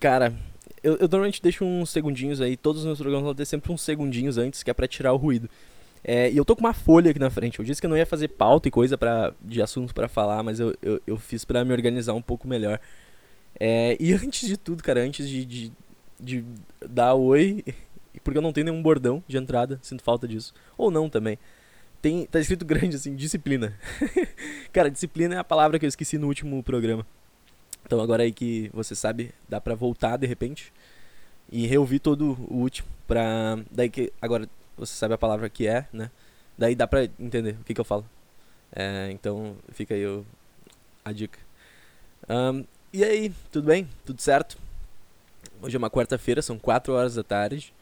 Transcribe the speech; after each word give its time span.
Cara, 0.00 0.32
eu, 0.82 0.94
eu 0.94 1.08
normalmente 1.08 1.40
deixo 1.42 1.64
uns 1.64 1.90
segundinhos 1.90 2.40
aí, 2.40 2.56
todos 2.56 2.80
os 2.80 2.86
meus 2.86 2.98
programas 2.98 3.24
vão 3.24 3.34
ter 3.34 3.44
sempre 3.44 3.72
uns 3.72 3.82
segundinhos 3.82 4.38
antes, 4.38 4.62
que 4.62 4.70
é 4.70 4.74
pra 4.74 4.88
tirar 4.88 5.12
o 5.12 5.16
ruído. 5.16 5.48
É, 6.04 6.30
e 6.30 6.36
eu 6.36 6.44
tô 6.44 6.56
com 6.56 6.60
uma 6.60 6.74
folha 6.74 7.10
aqui 7.10 7.20
na 7.20 7.30
frente. 7.30 7.58
Eu 7.58 7.64
disse 7.64 7.80
que 7.80 7.86
eu 7.86 7.90
não 7.90 7.96
ia 7.96 8.06
fazer 8.06 8.28
pauta 8.28 8.66
e 8.66 8.70
coisa 8.70 8.98
pra, 8.98 9.32
de 9.40 9.62
assuntos 9.62 9.92
pra 9.92 10.08
falar, 10.08 10.42
mas 10.42 10.58
eu, 10.58 10.76
eu, 10.82 11.00
eu 11.06 11.16
fiz 11.16 11.44
pra 11.44 11.64
me 11.64 11.72
organizar 11.72 12.14
um 12.14 12.22
pouco 12.22 12.48
melhor. 12.48 12.80
É, 13.58 13.96
e 14.00 14.12
antes 14.14 14.48
de 14.48 14.56
tudo, 14.56 14.82
cara, 14.82 15.00
antes 15.00 15.28
de, 15.28 15.44
de, 15.44 15.72
de 16.18 16.44
dar 16.88 17.14
oi, 17.14 17.64
porque 18.24 18.38
eu 18.38 18.42
não 18.42 18.52
tenho 18.52 18.66
nenhum 18.66 18.82
bordão 18.82 19.22
de 19.28 19.36
entrada, 19.36 19.78
sinto 19.82 20.02
falta 20.02 20.26
disso. 20.26 20.52
Ou 20.76 20.90
não 20.90 21.08
também. 21.08 21.38
Tem, 22.00 22.26
tá 22.26 22.40
escrito 22.40 22.64
grande 22.64 22.96
assim, 22.96 23.14
disciplina. 23.14 23.78
cara, 24.72 24.90
disciplina 24.90 25.36
é 25.36 25.38
a 25.38 25.44
palavra 25.44 25.78
que 25.78 25.84
eu 25.84 25.88
esqueci 25.88 26.18
no 26.18 26.26
último 26.26 26.60
programa. 26.64 27.06
Então 27.92 28.00
agora 28.00 28.22
aí 28.22 28.32
que 28.32 28.70
você 28.72 28.94
sabe, 28.94 29.34
dá 29.46 29.60
pra 29.60 29.74
voltar 29.74 30.16
de 30.16 30.26
repente 30.26 30.72
e 31.50 31.66
reouvir 31.66 31.98
todo 31.98 32.38
o 32.48 32.54
último 32.54 32.88
pra 33.06 33.58
daí 33.70 33.90
que 33.90 34.10
agora 34.18 34.48
você 34.78 34.94
sabe 34.94 35.12
a 35.12 35.18
palavra 35.18 35.46
que 35.50 35.66
é, 35.66 35.86
né? 35.92 36.10
Daí 36.56 36.74
dá 36.74 36.86
pra 36.86 37.04
entender 37.20 37.54
o 37.60 37.64
que, 37.64 37.74
que 37.74 37.80
eu 37.82 37.84
falo. 37.84 38.06
É, 38.74 39.10
então 39.10 39.54
fica 39.74 39.92
aí 39.92 40.06
o, 40.06 40.24
a 41.04 41.12
dica. 41.12 41.38
Ahn, 42.26 42.64
e 42.94 43.04
aí, 43.04 43.30
tudo 43.50 43.66
bem? 43.66 43.86
Tudo 44.06 44.22
certo? 44.22 44.56
Hoje 45.60 45.76
é 45.76 45.78
uma 45.78 45.90
quarta-feira, 45.90 46.40
são 46.40 46.58
4 46.58 46.94
horas 46.94 47.16
da 47.16 47.22
tarde. 47.22 47.74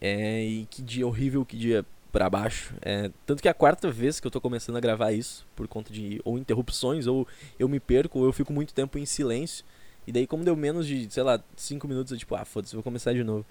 É, 0.00 0.42
e 0.42 0.64
que 0.70 0.80
dia 0.80 1.06
horrível, 1.06 1.44
que 1.44 1.58
dia 1.58 1.84
pra 2.16 2.30
baixo. 2.30 2.74
É, 2.80 3.10
tanto 3.26 3.42
que 3.42 3.48
é 3.48 3.50
a 3.50 3.54
quarta 3.54 3.90
vez 3.90 4.18
que 4.18 4.26
eu 4.26 4.30
tô 4.30 4.40
começando 4.40 4.76
a 4.76 4.80
gravar 4.80 5.12
isso, 5.12 5.46
por 5.54 5.68
conta 5.68 5.92
de 5.92 6.18
ou 6.24 6.38
interrupções, 6.38 7.06
ou 7.06 7.28
eu 7.58 7.68
me 7.68 7.78
perco, 7.78 8.20
ou 8.20 8.24
eu 8.24 8.32
fico 8.32 8.54
muito 8.54 8.72
tempo 8.72 8.96
em 8.96 9.04
silêncio. 9.04 9.62
E 10.06 10.12
daí, 10.12 10.26
como 10.26 10.42
deu 10.42 10.56
menos 10.56 10.86
de, 10.86 11.12
sei 11.12 11.22
lá, 11.22 11.38
5 11.54 11.86
minutos, 11.86 12.12
eu 12.12 12.18
tipo, 12.18 12.34
ah, 12.34 12.46
foda-se, 12.46 12.74
vou 12.74 12.82
começar 12.82 13.12
de 13.12 13.22
novo. 13.22 13.44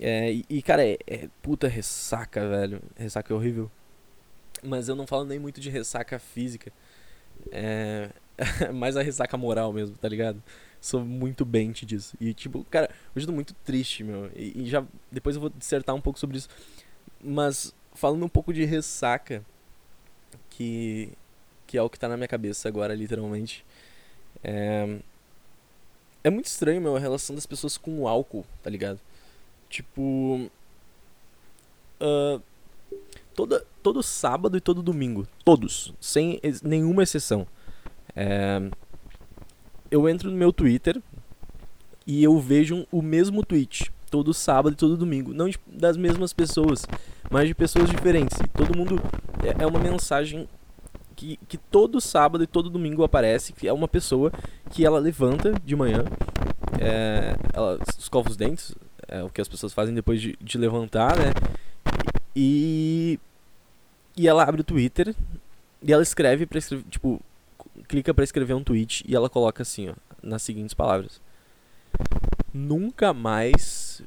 É, 0.00 0.32
e, 0.32 0.44
e, 0.50 0.60
cara, 0.60 0.84
é, 0.84 0.98
é 1.06 1.28
puta 1.40 1.68
ressaca, 1.68 2.48
velho. 2.48 2.82
Ressaca 2.96 3.32
é 3.32 3.36
horrível. 3.36 3.70
Mas 4.60 4.88
eu 4.88 4.96
não 4.96 5.06
falo 5.06 5.24
nem 5.24 5.38
muito 5.38 5.60
de 5.60 5.70
ressaca 5.70 6.18
física. 6.18 6.72
É. 7.52 8.10
mais 8.74 8.96
a 8.96 9.02
ressaca 9.02 9.36
moral 9.36 9.72
mesmo, 9.72 9.96
tá 9.96 10.08
ligado? 10.08 10.42
Sou 10.80 11.04
muito 11.04 11.44
bente 11.44 11.86
disso. 11.86 12.16
E, 12.20 12.34
tipo, 12.34 12.64
cara, 12.64 12.90
hoje 13.14 13.24
eu 13.24 13.28
tô 13.28 13.32
muito 13.32 13.54
triste, 13.64 14.02
meu. 14.02 14.30
E, 14.34 14.64
e 14.64 14.66
já. 14.66 14.84
Depois 15.12 15.36
eu 15.36 15.40
vou 15.40 15.50
dissertar 15.50 15.94
um 15.94 16.00
pouco 16.00 16.18
sobre 16.18 16.38
isso. 16.38 16.48
Mas, 17.22 17.74
falando 17.94 18.24
um 18.24 18.28
pouco 18.28 18.52
de 18.52 18.64
ressaca, 18.64 19.44
que. 20.50 21.10
Que 21.66 21.76
é 21.76 21.82
o 21.82 21.90
que 21.90 21.98
tá 21.98 22.08
na 22.08 22.16
minha 22.16 22.28
cabeça 22.28 22.68
agora, 22.68 22.94
literalmente. 22.94 23.64
É. 24.42 24.98
É 26.24 26.30
muito 26.30 26.46
estranho, 26.46 26.80
meu, 26.80 26.96
a 26.96 26.98
relação 26.98 27.34
das 27.34 27.46
pessoas 27.46 27.76
com 27.76 28.00
o 28.00 28.08
álcool, 28.08 28.44
tá 28.62 28.70
ligado? 28.70 29.00
Tipo. 29.68 30.50
ah, 32.00 32.40
toda, 33.34 33.64
todo 33.82 34.02
sábado 34.02 34.56
e 34.56 34.60
todo 34.60 34.82
domingo. 34.82 35.26
Todos. 35.44 35.92
Sem 36.00 36.40
ex- 36.42 36.62
nenhuma 36.62 37.02
exceção. 37.02 37.46
É, 38.16 38.58
eu 39.90 40.08
entro 40.08 40.30
no 40.30 40.36
meu 40.36 40.52
Twitter 40.52 41.00
e 42.06 42.22
eu 42.24 42.38
vejo 42.40 42.86
o 42.90 43.00
mesmo 43.02 43.44
tweet. 43.44 43.92
Todo 44.10 44.32
sábado 44.32 44.72
e 44.72 44.76
todo 44.76 44.96
domingo. 44.96 45.32
Não 45.34 45.48
de- 45.48 45.58
das 45.66 45.96
mesmas 45.96 46.32
pessoas, 46.32 46.86
mas 47.30 47.46
de 47.48 47.54
pessoas 47.54 47.88
diferentes. 47.90 48.38
E 48.40 48.48
todo 48.48 48.76
mundo. 48.76 49.00
É 49.44 49.62
é 49.62 49.66
uma 49.66 49.78
mensagem 49.78 50.48
que, 51.14 51.38
que 51.48 51.56
todo 51.58 52.00
sábado 52.00 52.42
e 52.44 52.46
todo 52.46 52.70
domingo 52.70 53.04
aparece. 53.04 53.52
Que 53.52 53.68
é 53.68 53.72
uma 53.72 53.88
pessoa 53.88 54.32
que 54.70 54.84
ela 54.84 54.98
levanta 54.98 55.52
de 55.64 55.76
manhã. 55.76 56.04
É, 56.80 57.36
ela 57.52 57.78
escova 57.98 58.30
os 58.30 58.36
dentes, 58.36 58.74
é 59.06 59.22
o 59.22 59.30
que 59.30 59.40
as 59.40 59.48
pessoas 59.48 59.72
fazem 59.72 59.94
depois 59.94 60.20
de, 60.20 60.36
de 60.40 60.58
levantar, 60.58 61.16
né? 61.16 61.32
E 62.34 63.18
e 64.16 64.26
ela 64.26 64.42
abre 64.44 64.60
o 64.60 64.64
Twitter 64.64 65.14
e 65.82 65.92
ela 65.92 66.02
escreve 66.02 66.44
para 66.44 66.58
escrever, 66.58 66.84
tipo, 66.90 67.20
clica 67.86 68.12
pra 68.12 68.24
escrever 68.24 68.54
um 68.54 68.62
tweet 68.64 69.04
e 69.08 69.14
ela 69.14 69.28
coloca 69.30 69.62
assim, 69.62 69.88
ó, 69.90 69.94
nas 70.22 70.42
seguintes 70.42 70.74
palavras: 70.74 71.20
Nunca 72.58 73.12
mais 73.14 74.02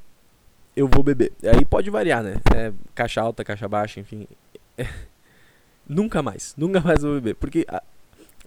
eu 0.75 0.87
vou 0.87 1.01
beber. 1.03 1.31
Aí 1.43 1.63
pode 1.63 1.89
variar, 1.89 2.21
né? 2.21 2.33
É, 2.53 2.73
caixa 2.93 3.21
alta, 3.21 3.43
caixa 3.45 3.67
baixa, 3.67 3.99
enfim. 3.99 4.27
nunca 5.87 6.21
mais, 6.21 6.53
nunca 6.57 6.79
mais 6.81 7.01
vou 7.01 7.13
beber, 7.15 7.35
porque 7.35 7.65
a- 7.69 7.83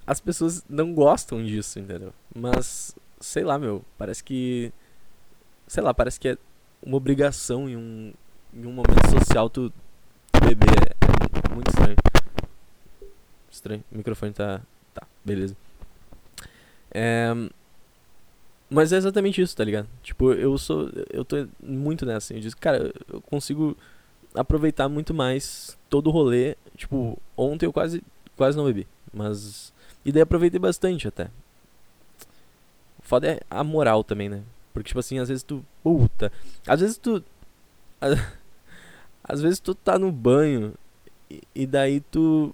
as 0.07 0.21
pessoas 0.21 0.63
não 0.69 0.93
gostam 0.95 1.43
disso, 1.43 1.79
entendeu? 1.79 2.13
Mas 2.35 2.95
sei 3.21 3.45
lá, 3.45 3.59
meu, 3.59 3.83
parece 3.97 4.23
que 4.23 4.71
sei 5.67 5.83
lá, 5.83 5.95
parece 5.95 6.21
que 6.21 6.29
é 6.29 6.39
uma 6.85 6.97
obrigação 6.99 7.69
em 7.69 7.77
um 7.77 8.13
em 8.53 8.67
um 8.67 8.73
momento 8.73 9.09
social 9.19 9.49
tu 9.51 9.73
beber 10.41 10.69
é 10.69 11.49
mu- 11.51 11.55
muito 11.55 11.69
estranho. 11.71 11.97
Estranho. 13.51 13.85
O 13.91 13.97
microfone 13.97 14.33
tá. 14.33 14.61
Tá, 14.93 15.07
beleza. 15.25 15.57
É. 16.91 17.33
Mas 18.75 18.93
é 18.93 18.97
exatamente 18.97 19.41
isso, 19.41 19.57
tá 19.57 19.63
ligado? 19.63 19.89
Tipo, 20.03 20.33
eu 20.33 20.59
sou. 20.59 20.91
Eu 21.09 21.25
tô 21.25 21.47
muito 21.63 22.05
nessa. 22.05 22.17
assim, 22.19 22.35
Eu 22.35 22.41
disse, 22.41 22.57
cara, 22.57 22.93
eu 23.13 23.21
consigo 23.21 23.77
aproveitar 24.35 24.89
muito 24.89 25.15
mais 25.15 25.79
todo 25.89 26.09
o 26.09 26.11
rolê. 26.11 26.57
Tipo, 26.77 27.17
ontem 27.37 27.67
eu 27.67 27.73
quase, 27.73 28.03
quase 28.37 28.57
não 28.57 28.65
bebi. 28.65 28.85
Mas. 29.13 29.73
E 30.05 30.11
daí 30.11 30.23
aproveitei 30.23 30.59
bastante 30.59 31.07
até. 31.07 31.31
O 32.99 33.03
foda 33.03 33.29
é 33.29 33.41
a 33.49 33.63
moral 33.63 34.03
também, 34.03 34.29
né? 34.29 34.43
Porque, 34.73 34.89
tipo 34.89 34.99
assim, 34.99 35.21
às 35.21 35.29
vezes 35.29 35.45
tu. 35.45 35.65
Puta. 35.81 36.33
Às 36.67 36.81
vezes 36.81 36.99
tu. 36.99 37.23
Às 39.23 39.39
vezes 39.41 39.61
tu 39.61 39.73
tá 39.73 40.01
no 40.01 40.11
banho 40.11 40.75
e, 41.55 41.65
daí 41.65 42.01
tu. 42.01 42.53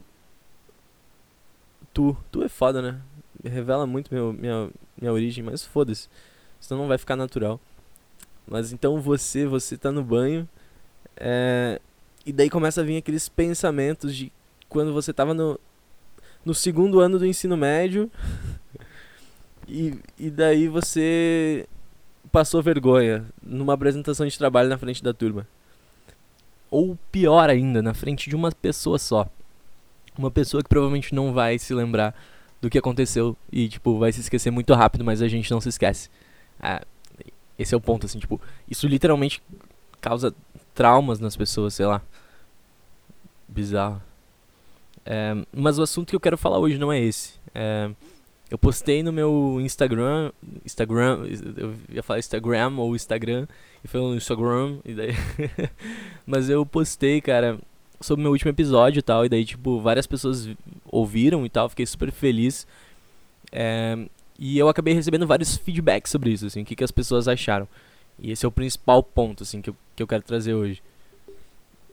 Tu. 1.94 2.14
Tu 2.30 2.42
é 2.42 2.48
foda, 2.50 2.82
né? 2.82 3.00
Revela 3.42 3.86
muito 3.86 4.12
meu, 4.12 4.34
minha, 4.34 4.68
minha 5.00 5.12
origem, 5.12 5.42
mas 5.42 5.64
foda-se. 5.64 6.08
Senão 6.60 6.82
não 6.82 6.88
vai 6.88 6.98
ficar 6.98 7.16
natural. 7.16 7.60
Mas 8.46 8.72
então 8.72 9.00
você, 9.00 9.46
você 9.46 9.76
tá 9.76 9.90
no 9.90 10.02
banho. 10.02 10.48
É, 11.16 11.80
e 12.24 12.32
daí 12.32 12.50
começa 12.50 12.80
a 12.80 12.84
vir 12.84 12.98
aqueles 12.98 13.28
pensamentos 13.28 14.14
de 14.14 14.32
quando 14.68 14.92
você 14.92 15.12
tava 15.12 15.32
no, 15.32 15.58
no 16.44 16.54
segundo 16.54 17.00
ano 17.00 17.18
do 17.18 17.26
ensino 17.26 17.56
médio. 17.56 18.10
e, 19.66 19.98
e 20.18 20.30
daí 20.30 20.68
você 20.68 21.66
passou 22.30 22.62
vergonha 22.62 23.24
numa 23.42 23.74
apresentação 23.74 24.26
de 24.26 24.36
trabalho 24.36 24.68
na 24.68 24.78
frente 24.78 25.02
da 25.02 25.14
turma. 25.14 25.46
Ou 26.70 26.96
pior 27.10 27.50
ainda, 27.50 27.82
na 27.82 27.94
frente 27.94 28.28
de 28.28 28.36
uma 28.36 28.52
pessoa 28.52 28.98
só. 28.98 29.28
Uma 30.16 30.30
pessoa 30.30 30.62
que 30.62 30.68
provavelmente 30.68 31.14
não 31.14 31.32
vai 31.32 31.58
se 31.58 31.72
lembrar 31.72 32.14
do 32.60 32.68
que 32.68 32.78
aconteceu 32.78 33.36
e, 33.50 33.68
tipo, 33.68 33.98
vai 33.98 34.12
se 34.12 34.20
esquecer 34.20 34.50
muito 34.50 34.72
rápido, 34.74 35.04
mas 35.04 35.22
a 35.22 35.28
gente 35.28 35.50
não 35.50 35.60
se 35.60 35.68
esquece. 35.68 36.10
Ah, 36.60 36.82
esse 37.58 37.74
é 37.74 37.76
o 37.76 37.80
ponto, 37.80 38.06
assim, 38.06 38.18
tipo, 38.18 38.40
isso 38.68 38.86
literalmente 38.86 39.42
causa 40.00 40.34
traumas 40.74 41.20
nas 41.20 41.36
pessoas, 41.36 41.74
sei 41.74 41.86
lá. 41.86 42.02
Bizarro. 43.48 44.02
É, 45.04 45.34
mas 45.52 45.78
o 45.78 45.82
assunto 45.82 46.10
que 46.10 46.16
eu 46.16 46.20
quero 46.20 46.38
falar 46.38 46.58
hoje 46.58 46.78
não 46.78 46.92
é 46.92 47.00
esse. 47.00 47.34
É, 47.54 47.90
eu 48.50 48.58
postei 48.58 49.02
no 49.02 49.12
meu 49.12 49.58
Instagram, 49.60 50.32
Instagram, 50.64 51.24
eu 51.56 51.74
ia 51.88 52.02
falar 52.02 52.18
Instagram 52.18 52.74
ou 52.78 52.96
Instagram, 52.96 53.46
e 53.84 53.88
foi 53.88 54.00
no 54.00 54.16
Instagram, 54.16 54.78
e 54.84 54.94
daí. 54.94 55.12
Mas 56.26 56.50
eu 56.50 56.66
postei, 56.66 57.20
cara, 57.20 57.58
sobre 58.00 58.22
meu 58.22 58.32
último 58.32 58.50
episódio 58.50 58.98
e 59.00 59.02
tal, 59.02 59.24
e 59.24 59.28
daí, 59.28 59.44
tipo, 59.44 59.80
várias 59.80 60.06
pessoas 60.06 60.46
vi- 60.46 60.58
ouviram 60.86 61.44
e 61.44 61.50
tal, 61.50 61.68
fiquei 61.68 61.86
super 61.86 62.10
feliz. 62.10 62.66
É, 63.52 63.98
e 64.38 64.58
eu 64.58 64.68
acabei 64.68 64.94
recebendo 64.94 65.26
vários 65.26 65.56
feedbacks 65.56 66.10
sobre 66.10 66.30
isso, 66.30 66.46
assim, 66.46 66.62
o 66.62 66.64
que, 66.64 66.74
que 66.76 66.84
as 66.84 66.90
pessoas 66.90 67.28
acharam. 67.28 67.68
E 68.18 68.30
esse 68.30 68.44
é 68.44 68.48
o 68.48 68.52
principal 68.52 69.02
ponto, 69.02 69.42
assim, 69.42 69.60
que 69.60 69.70
eu, 69.70 69.76
que 69.94 70.02
eu 70.02 70.06
quero 70.06 70.22
trazer 70.22 70.54
hoje. 70.54 70.82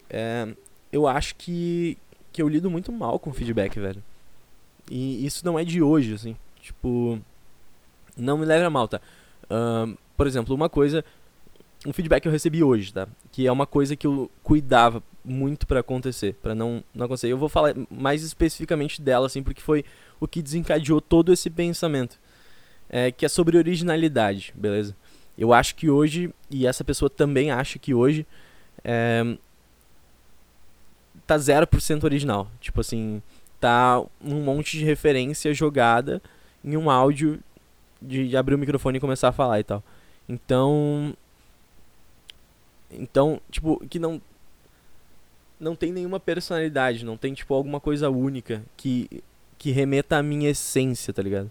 É, 0.09 0.47
eu 0.91 1.07
acho 1.07 1.35
que, 1.35 1.97
que 2.31 2.41
eu 2.41 2.47
lido 2.47 2.69
muito 2.69 2.91
mal 2.91 3.19
com 3.19 3.33
feedback, 3.33 3.79
velho. 3.79 4.01
E 4.89 5.25
isso 5.25 5.45
não 5.45 5.59
é 5.59 5.65
de 5.65 5.81
hoje, 5.81 6.13
assim. 6.13 6.35
Tipo, 6.61 7.19
não 8.15 8.37
me 8.37 8.45
leve 8.45 8.65
a 8.65 8.69
mal, 8.69 8.87
tá? 8.87 9.01
Ahn, 9.49 9.95
por 10.15 10.27
exemplo, 10.27 10.55
uma 10.55 10.69
coisa, 10.69 11.03
um 11.87 11.93
feedback 11.93 12.23
que 12.23 12.27
eu 12.27 12.31
recebi 12.33 12.61
hoje, 12.61 12.93
tá? 12.93 13.07
Que 13.31 13.47
é 13.47 13.51
uma 13.51 13.65
coisa 13.65 13.95
que 13.95 14.05
eu 14.05 14.29
cuidava 14.43 15.01
muito 15.23 15.65
pra 15.65 15.79
acontecer, 15.79 16.33
pra 16.41 16.53
não, 16.53 16.83
não 16.93 17.05
acontecer. 17.05 17.31
Eu 17.31 17.37
vou 17.37 17.47
falar 17.47 17.73
mais 17.89 18.23
especificamente 18.23 19.01
dela, 19.01 19.25
assim, 19.25 19.41
porque 19.41 19.61
foi 19.61 19.85
o 20.19 20.27
que 20.27 20.41
desencadeou 20.41 20.99
todo 20.99 21.31
esse 21.31 21.49
pensamento. 21.49 22.19
É, 22.89 23.09
que 23.09 23.25
é 23.25 23.29
sobre 23.29 23.57
originalidade, 23.57 24.53
beleza? 24.53 24.93
Eu 25.37 25.53
acho 25.53 25.75
que 25.75 25.89
hoje, 25.89 26.33
e 26.51 26.67
essa 26.67 26.83
pessoa 26.83 27.09
também 27.09 27.51
acha 27.51 27.79
que 27.79 27.93
hoje, 27.93 28.27
é, 28.83 29.37
tá 31.25 31.37
0% 31.37 32.03
original. 32.03 32.51
Tipo 32.59 32.81
assim, 32.81 33.21
tá 33.61 34.03
um 34.21 34.41
monte 34.41 34.77
de 34.77 34.83
referência 34.83 35.53
jogada 35.53 36.21
em 36.65 36.75
um 36.75 36.89
áudio 36.89 37.39
de, 38.01 38.27
de 38.27 38.35
abrir 38.35 38.55
o 38.55 38.57
microfone 38.57 38.97
e 38.97 39.01
começar 39.01 39.29
a 39.29 39.33
falar 39.33 39.61
e 39.61 39.63
tal. 39.63 39.81
Então. 40.27 41.15
Então, 42.91 43.41
tipo, 43.49 43.85
que 43.87 43.99
não. 43.99 44.21
Não 45.59 45.75
tem 45.75 45.91
nenhuma 45.91 46.19
personalidade, 46.19 47.03
não 47.03 47.17
tem, 47.17 47.33
tipo, 47.33 47.51
alguma 47.51 47.79
coisa 47.79 48.11
única 48.11 48.63
que, 48.77 49.23
que 49.57 49.71
remeta 49.71 50.17
à 50.17 50.21
minha 50.21 50.51
essência, 50.51 51.11
tá 51.11 51.21
ligado? 51.21 51.49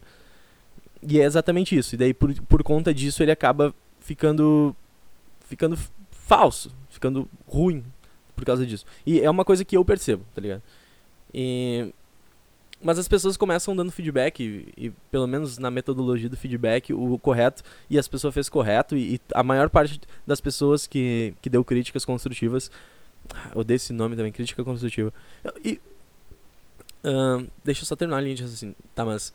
E 1.03 1.21
é 1.21 1.25
exatamente 1.25 1.77
isso. 1.77 1.97
E 1.97 1.99
daí, 1.99 2.15
por, 2.15 2.33
por 2.43 2.63
conta 2.63 2.95
disso, 2.95 3.23
ele 3.23 3.33
acaba 3.33 3.75
ficando. 3.99 4.75
ficando 5.41 5.77
falso, 6.11 6.73
ficando 6.89 7.29
ruim 7.47 7.85
por 8.35 8.45
causa 8.45 8.65
disso. 8.65 8.87
E 9.05 9.21
é 9.21 9.31
uma 9.31 9.45
coisa 9.45 9.65
que 9.65 9.77
eu 9.77 9.85
percebo, 9.85 10.25
tá 10.35 10.41
ligado? 10.41 10.63
E 11.35 11.93
mas 12.83 12.99
as 12.99 13.09
pessoas 13.09 13.37
começam 13.37 13.75
dando 13.75 13.91
feedback, 13.91 14.41
e, 14.43 14.87
e, 14.87 14.91
pelo 15.11 15.27
menos 15.27 15.59
na 15.59 15.71
metodologia 15.71 16.29
do 16.29 16.37
feedback, 16.37 16.93
o 16.93 17.19
correto, 17.19 17.63
e 17.89 17.99
as 17.99 18.07
pessoas 18.07 18.35
fez 18.35 18.49
correto, 18.49 18.97
e, 18.97 19.15
e 19.15 19.21
a 19.35 19.43
maior 19.43 19.71
parte 19.71 20.01
das 20.27 20.41
pessoas 20.41 20.87
que, 20.87 21.35
que 21.41 21.49
deu 21.49 21.65
críticas 21.65 22.05
construtivas, 22.05 22.71
odeio 23.55 23.77
esse 23.77 23.93
nome 23.93 24.15
também, 24.15 24.31
crítica 24.31 24.63
construtiva. 24.63 25.13
E, 25.65 25.81
uh, 27.05 27.47
deixa 27.65 27.83
eu 27.83 27.87
só 27.87 27.97
terminar 27.97 28.19
a 28.19 28.21
linha 28.21 28.37
de 28.37 28.75
tá, 28.95 29.05
mas 29.05 29.33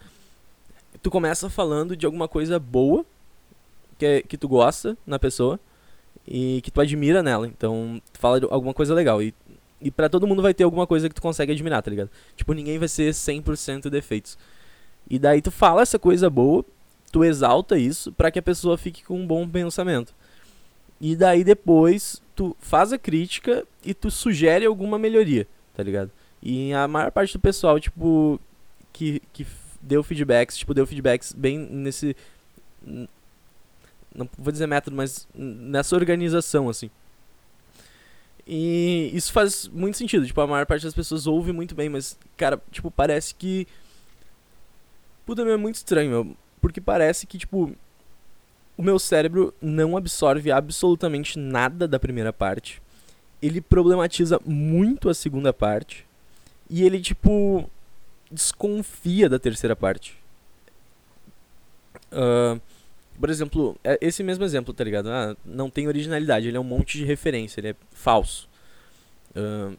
tu 1.01 1.09
começa 1.09 1.49
falando 1.49 1.95
de 1.95 2.05
alguma 2.05 2.27
coisa 2.27 2.59
boa, 2.59 3.05
que, 3.97 4.23
que 4.23 4.37
tu 4.37 4.47
gosta 4.47 4.97
na 5.05 5.17
pessoa, 5.17 5.59
e 6.27 6.61
que 6.61 6.69
tu 6.69 6.79
admira 6.79 7.23
nela, 7.23 7.47
então 7.47 7.99
tu 8.13 8.19
fala 8.19 8.39
de 8.39 8.47
alguma 8.49 8.73
coisa 8.73 8.93
legal, 8.93 9.21
e 9.21 9.33
e 9.81 9.89
para 9.89 10.07
todo 10.07 10.27
mundo 10.27 10.41
vai 10.41 10.53
ter 10.53 10.63
alguma 10.63 10.85
coisa 10.85 11.09
que 11.09 11.15
tu 11.15 11.21
consegue 11.21 11.51
admirar, 11.51 11.81
tá 11.81 11.89
ligado? 11.89 12.09
Tipo, 12.35 12.53
ninguém 12.53 12.77
vai 12.77 12.87
ser 12.87 13.11
100% 13.13 13.89
defeitos. 13.89 14.37
E 15.09 15.17
daí 15.17 15.41
tu 15.41 15.51
fala 15.51 15.81
essa 15.81 15.97
coisa 15.97 16.29
boa, 16.29 16.63
tu 17.11 17.23
exalta 17.23 17.77
isso 17.77 18.11
para 18.11 18.29
que 18.29 18.39
a 18.39 18.43
pessoa 18.43 18.77
fique 18.77 19.03
com 19.03 19.19
um 19.19 19.25
bom 19.27 19.47
pensamento. 19.49 20.13
E 20.99 21.15
daí 21.15 21.43
depois 21.43 22.21
tu 22.35 22.55
faz 22.59 22.93
a 22.93 22.97
crítica 22.97 23.65
e 23.83 23.93
tu 23.93 24.11
sugere 24.11 24.65
alguma 24.65 24.99
melhoria, 24.99 25.47
tá 25.75 25.81
ligado? 25.81 26.11
E 26.41 26.71
a 26.73 26.87
maior 26.87 27.11
parte 27.11 27.33
do 27.33 27.39
pessoal, 27.39 27.79
tipo, 27.79 28.39
que, 28.93 29.21
que 29.33 29.45
deu 29.81 30.03
feedbacks, 30.03 30.57
tipo, 30.57 30.73
deu 30.73 30.85
feedbacks 30.85 31.33
bem 31.33 31.57
nesse. 31.57 32.15
Não 34.13 34.29
vou 34.37 34.51
dizer 34.51 34.67
método, 34.67 34.95
mas 34.95 35.27
nessa 35.35 35.95
organização, 35.95 36.69
assim. 36.69 36.89
E 38.45 39.11
isso 39.13 39.31
faz 39.31 39.67
muito 39.67 39.97
sentido. 39.97 40.25
Tipo, 40.25 40.41
a 40.41 40.47
maior 40.47 40.65
parte 40.65 40.83
das 40.83 40.93
pessoas 40.93 41.27
ouve 41.27 41.51
muito 41.51 41.75
bem, 41.75 41.89
mas, 41.89 42.17
cara, 42.37 42.61
tipo, 42.71 42.89
parece 42.89 43.35
que. 43.35 43.67
Puta, 45.25 45.43
meu, 45.43 45.53
é 45.53 45.57
muito 45.57 45.75
estranho, 45.75 46.09
meu. 46.09 46.37
Porque 46.59 46.81
parece 46.81 47.27
que, 47.27 47.37
tipo. 47.37 47.71
O 48.77 48.83
meu 48.83 48.97
cérebro 48.97 49.53
não 49.61 49.95
absorve 49.95 50.51
absolutamente 50.51 51.37
nada 51.37 51.87
da 51.87 51.99
primeira 51.99 52.33
parte. 52.33 52.81
Ele 53.41 53.61
problematiza 53.61 54.39
muito 54.45 55.09
a 55.09 55.13
segunda 55.13 55.53
parte. 55.53 56.05
E 56.69 56.83
ele, 56.83 56.99
tipo. 56.99 57.69
Desconfia 58.31 59.27
da 59.27 59.37
terceira 59.37 59.75
parte. 59.75 60.17
Uh, 62.11 62.59
por 63.19 63.29
exemplo, 63.29 63.77
é 63.83 63.97
esse 64.01 64.23
mesmo 64.23 64.43
exemplo, 64.43 64.73
tá 64.73 64.83
ligado? 64.83 65.09
Ah, 65.09 65.35
não 65.45 65.69
tem 65.69 65.87
originalidade, 65.87 66.47
ele 66.47 66.57
é 66.57 66.59
um 66.59 66.63
monte 66.63 66.97
de 66.97 67.05
referência, 67.05 67.59
ele 67.59 67.69
é 67.69 67.75
falso. 67.91 68.49
Uh, 69.35 69.77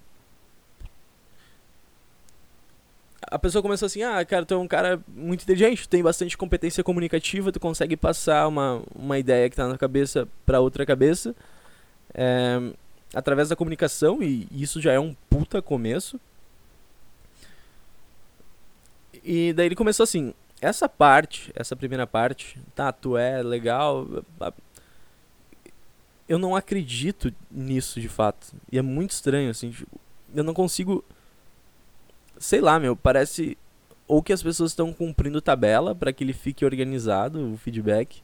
a 3.33 3.39
pessoa 3.39 3.63
começou 3.63 3.87
assim, 3.87 4.03
ah, 4.03 4.25
cara, 4.25 4.45
tu 4.45 4.55
é 4.55 4.57
um 4.57 4.69
cara 4.69 5.01
muito 5.09 5.43
inteligente, 5.43 5.83
tu 5.83 5.89
tem 5.89 6.03
bastante 6.03 6.37
competência 6.37 6.85
comunicativa, 6.85 7.51
tu 7.51 7.59
consegue 7.59 7.97
passar 7.97 8.47
uma, 8.47 8.83
uma 8.95 9.19
ideia 9.19 9.49
que 9.49 9.57
tá 9.57 9.67
na 9.67 9.79
cabeça 9.79 10.29
para 10.45 10.61
outra 10.61 10.85
cabeça 10.85 11.35
é, 12.15 12.61
através 13.15 13.49
da 13.49 13.57
comunicação, 13.57 14.23
e 14.23 14.47
isso 14.53 14.81
já 14.81 14.93
é 14.93 15.01
um 15.01 15.17
puta 15.31 15.63
começo. 15.63 16.21
E 19.25 19.53
daí 19.53 19.67
ele 19.67 19.77
começou 19.77 20.05
assim, 20.05 20.35
essa 20.63 20.89
parte, 20.89 21.53
essa 21.57 21.75
primeira 21.75 22.07
parte, 22.07 22.57
tá, 22.73 22.93
tu 22.93 23.17
é 23.17 23.43
legal. 23.43 24.07
Eu 26.29 26.39
não 26.39 26.55
acredito 26.55 27.35
nisso 27.51 28.01
de 28.01 28.09
fato. 28.09 28.55
E 28.71 28.79
é 28.79 28.83
muito 28.83 29.11
estranho, 29.11 29.51
assim. 29.51 29.71
Tipo, 29.73 30.01
eu 30.33 30.45
não 30.45 30.55
consigo. 30.55 31.05
Sei 32.39 32.61
lá, 32.61 32.79
meu, 32.79 32.95
parece. 32.95 33.59
Ou 34.07 34.23
que 34.23 34.33
as 34.33 34.43
pessoas 34.43 34.71
estão 34.71 34.93
cumprindo 34.93 35.43
tabela 35.43 35.97
para 35.97 36.13
que 36.13 36.23
ele 36.23 36.33
fique 36.33 36.65
organizado, 36.65 37.53
o 37.53 37.57
feedback. 37.57 38.23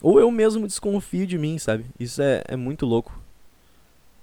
Ou 0.00 0.18
eu 0.18 0.28
mesmo 0.28 0.66
desconfio 0.66 1.24
de 1.24 1.38
mim, 1.38 1.56
sabe? 1.56 1.86
Isso 2.00 2.20
é, 2.20 2.42
é 2.48 2.56
muito 2.56 2.84
louco. 2.84 3.16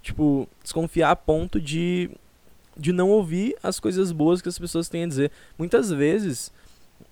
Tipo, 0.02 0.50
desconfiar 0.62 1.12
a 1.12 1.16
ponto 1.16 1.62
de, 1.62 2.10
de 2.76 2.92
não 2.92 3.10
ouvir 3.10 3.56
as 3.64 3.80
coisas 3.80 4.12
boas 4.12 4.42
que 4.42 4.50
as 4.50 4.60
pessoas 4.60 4.90
têm 4.90 5.06
a 5.06 5.08
dizer. 5.08 5.32
Muitas 5.58 5.90
vezes 5.90 6.52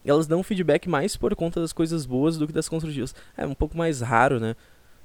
elas 0.05 0.27
dão 0.27 0.43
feedback 0.43 0.87
mais 0.87 1.17
por 1.17 1.35
conta 1.35 1.59
das 1.59 1.73
coisas 1.73 2.05
boas 2.05 2.37
do 2.37 2.47
que 2.47 2.53
das 2.53 2.69
construtivas. 2.69 3.13
É 3.35 3.45
um 3.45 3.53
pouco 3.53 3.77
mais 3.77 4.01
raro, 4.01 4.39
né? 4.39 4.55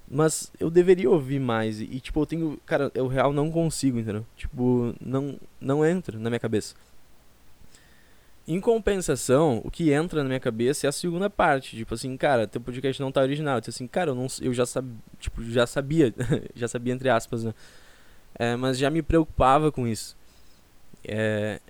Mas 0.09 0.53
eu 0.61 0.71
deveria 0.71 1.09
ouvir 1.11 1.41
mais. 1.41 1.81
E, 1.81 2.01
tipo, 2.01 2.21
eu 2.21 2.27
tenho. 2.27 2.61
Cara, 2.67 2.91
eu 2.95 3.07
real 3.07 3.33
não 3.33 3.51
consigo, 3.51 3.99
entendeu? 3.99 4.27
Tipo, 4.37 4.95
não, 5.01 5.39
não 5.61 5.85
entra 5.85 6.19
na 6.19 6.29
minha 6.29 6.41
cabeça. 6.41 6.75
Em 8.47 8.61
compensação, 8.61 9.63
o 9.65 9.71
que 9.71 9.93
entra 9.93 10.23
na 10.23 10.29
minha 10.29 10.41
cabeça 10.41 10.87
é 10.87 10.89
a 10.89 10.93
segunda 10.93 11.31
parte. 11.31 11.77
Tipo 11.77 11.95
assim, 11.95 12.17
cara, 12.17 12.47
teu 12.47 12.61
podcast 12.61 13.01
não 13.01 13.13
tá 13.13 13.23
original. 13.23 13.61
Disse 13.61 13.71
assim, 13.71 13.87
cara, 13.87 14.11
eu, 14.11 14.15
não, 14.15 14.27
eu 14.41 14.53
já, 14.53 14.67
sab, 14.67 14.87
tipo, 15.19 15.43
já 15.45 15.67
sabia. 15.67 16.13
já 16.55 16.69
sabia, 16.69 16.93
entre 16.93 17.09
aspas, 17.09 17.45
né? 17.45 17.55
É, 18.35 18.57
mas 18.57 18.79
já 18.79 18.91
me 18.91 19.01
preocupava 19.01 19.71
com 19.71 19.87
isso. 19.87 20.17
É, 21.05 21.61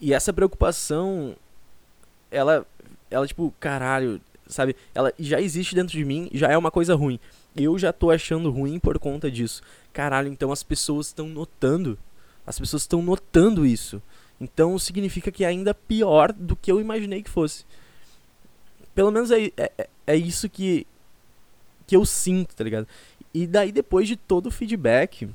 e 0.00 0.12
essa 0.12 0.32
preocupação, 0.32 1.34
ela, 2.30 2.66
ela 3.10 3.26
tipo, 3.26 3.52
caralho, 3.58 4.20
sabe? 4.46 4.76
Ela 4.94 5.12
já 5.18 5.40
existe 5.40 5.74
dentro 5.74 5.96
de 5.96 6.04
mim, 6.04 6.28
já 6.32 6.48
é 6.48 6.56
uma 6.56 6.70
coisa 6.70 6.94
ruim. 6.94 7.18
Eu 7.56 7.78
já 7.78 7.92
tô 7.92 8.10
achando 8.10 8.50
ruim 8.50 8.78
por 8.78 8.98
conta 8.98 9.30
disso. 9.30 9.62
Caralho, 9.92 10.28
então 10.28 10.52
as 10.52 10.62
pessoas 10.62 11.08
estão 11.08 11.28
notando. 11.28 11.98
As 12.46 12.58
pessoas 12.58 12.82
estão 12.82 13.02
notando 13.02 13.66
isso. 13.66 14.00
Então 14.40 14.78
significa 14.78 15.32
que 15.32 15.44
é 15.44 15.48
ainda 15.48 15.74
pior 15.74 16.32
do 16.32 16.54
que 16.54 16.70
eu 16.70 16.80
imaginei 16.80 17.22
que 17.22 17.30
fosse. 17.30 17.64
Pelo 18.94 19.10
menos 19.10 19.30
é, 19.30 19.50
é, 19.56 19.88
é 20.06 20.16
isso 20.16 20.48
que, 20.48 20.86
que 21.86 21.96
eu 21.96 22.04
sinto, 22.04 22.54
tá 22.54 22.62
ligado? 22.62 22.86
E 23.34 23.46
daí 23.46 23.72
depois 23.72 24.06
de 24.06 24.16
todo 24.16 24.46
o 24.46 24.50
feedback, 24.50 25.28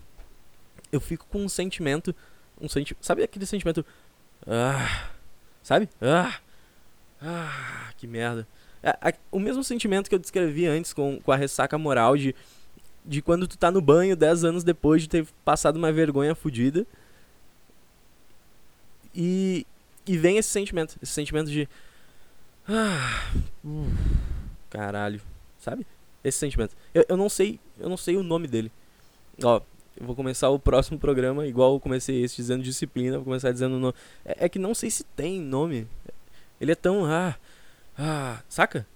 eu 0.92 1.02
fico 1.02 1.26
com 1.30 1.44
um 1.44 1.50
sentimento. 1.50 2.16
Um 2.62 2.70
senti 2.70 2.96
sabe 3.02 3.24
aquele 3.24 3.46
sentimento 3.46 3.86
ah, 4.48 5.10
sabe? 5.62 5.90
Ah, 6.02 6.40
ah, 7.22 7.92
que 7.98 8.08
merda. 8.08 8.48
É, 8.82 9.16
o 9.32 9.40
mesmo 9.40 9.64
sentimento 9.64 10.10
que 10.10 10.16
eu 10.16 10.20
descrevi 10.20 10.68
antes 10.68 10.92
com, 10.92 11.20
com 11.22 11.32
a 11.32 11.38
ressaca 11.38 11.78
moral 11.78 12.18
de, 12.18 12.36
de 13.06 13.22
quando 13.22 13.48
tu 13.48 13.58
tá 13.58 13.72
no 13.72 13.82
banho 13.82 14.16
10 14.16 14.44
anos 14.44 14.64
depois 14.64 15.02
de 15.02 15.10
ter 15.10 15.26
passado 15.46 15.78
uma 15.78 15.92
vergonha 15.92 16.36
fodida. 16.36 16.86
E, 19.16 19.66
e 20.06 20.18
vem 20.18 20.38
esse 20.38 20.50
sentimento, 20.50 20.98
esse 21.02 21.14
sentimento 21.14 21.50
de. 21.50 21.70
Ah, 22.68 23.32
caralho, 24.70 25.22
sabe? 25.60 25.86
Esse 26.24 26.40
sentimento. 26.40 26.76
Eu, 26.94 27.06
eu 27.08 27.18
não 27.18 27.30
sei, 27.30 27.60
eu 27.80 27.88
não 27.88 27.98
sei 27.98 28.18
o 28.18 28.24
nome 28.24 28.48
dele. 28.48 28.72
Ó, 29.42 29.62
eu 29.98 30.06
vou 30.06 30.16
começar 30.16 30.50
o 30.50 30.60
próximo 30.60 30.98
programa 30.98 31.46
igual 31.46 31.74
eu 31.74 31.80
comecei 31.80 32.24
esse 32.24 32.36
dizendo 32.36 32.64
disciplina, 32.64 33.18
vou 33.18 33.26
começar 33.26 33.52
dizendo 33.52 33.78
nome. 33.80 33.94
É, 34.26 34.46
é, 34.46 34.50
que 34.50 34.60
não 34.60 34.74
sei 34.74 34.90
se 34.90 35.04
tem 35.04 35.40
nome. 35.40 35.88
Ele 36.60 36.72
é 36.72 36.76
tão 36.76 37.06
ah, 37.06 37.36
ah, 37.98 38.42
saca? 38.48 38.88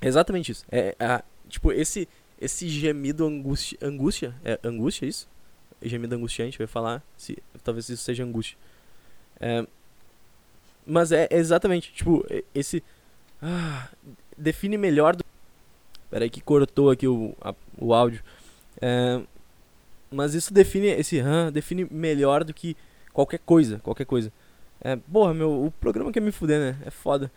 É 0.00 0.08
exatamente 0.08 0.52
isso. 0.52 0.64
É, 0.70 0.94
é 0.98 1.22
tipo 1.48 1.72
esse 1.72 2.08
esse 2.40 2.68
gemido 2.68 3.24
angústia, 3.24 3.78
angústia, 3.80 4.34
é 4.44 4.58
angústia 4.64 5.06
isso? 5.06 5.28
Gemido 5.80 6.14
angustiante, 6.16 6.58
vai 6.58 6.66
falar, 6.66 7.02
se 7.16 7.38
talvez 7.62 7.88
isso 7.88 8.02
seja 8.02 8.24
angústia. 8.24 8.58
É, 9.40 9.64
mas 10.84 11.12
é, 11.12 11.28
é 11.30 11.36
exatamente, 11.36 11.92
tipo, 11.92 12.26
esse 12.52 12.82
ah, 13.40 13.88
define 14.36 14.76
melhor 14.76 15.14
do 15.14 15.24
Peraí 16.12 16.28
que 16.28 16.42
cortou 16.42 16.90
aqui 16.90 17.08
o, 17.08 17.34
a, 17.40 17.54
o 17.78 17.94
áudio. 17.94 18.22
É, 18.82 19.22
mas 20.12 20.34
isso 20.34 20.52
define, 20.52 20.88
esse 20.88 21.18
RAM 21.18 21.50
define 21.50 21.86
melhor 21.90 22.44
do 22.44 22.52
que 22.52 22.76
qualquer 23.12 23.40
coisa, 23.40 23.78
qualquer 23.78 24.04
coisa. 24.04 24.32
É, 24.80 24.96
porra, 24.96 25.32
meu, 25.32 25.64
o 25.64 25.70
programa 25.70 26.12
quer 26.12 26.20
me 26.20 26.32
fuder, 26.32 26.58
né? 26.58 26.76
É 26.84 26.90
foda. 26.90 27.30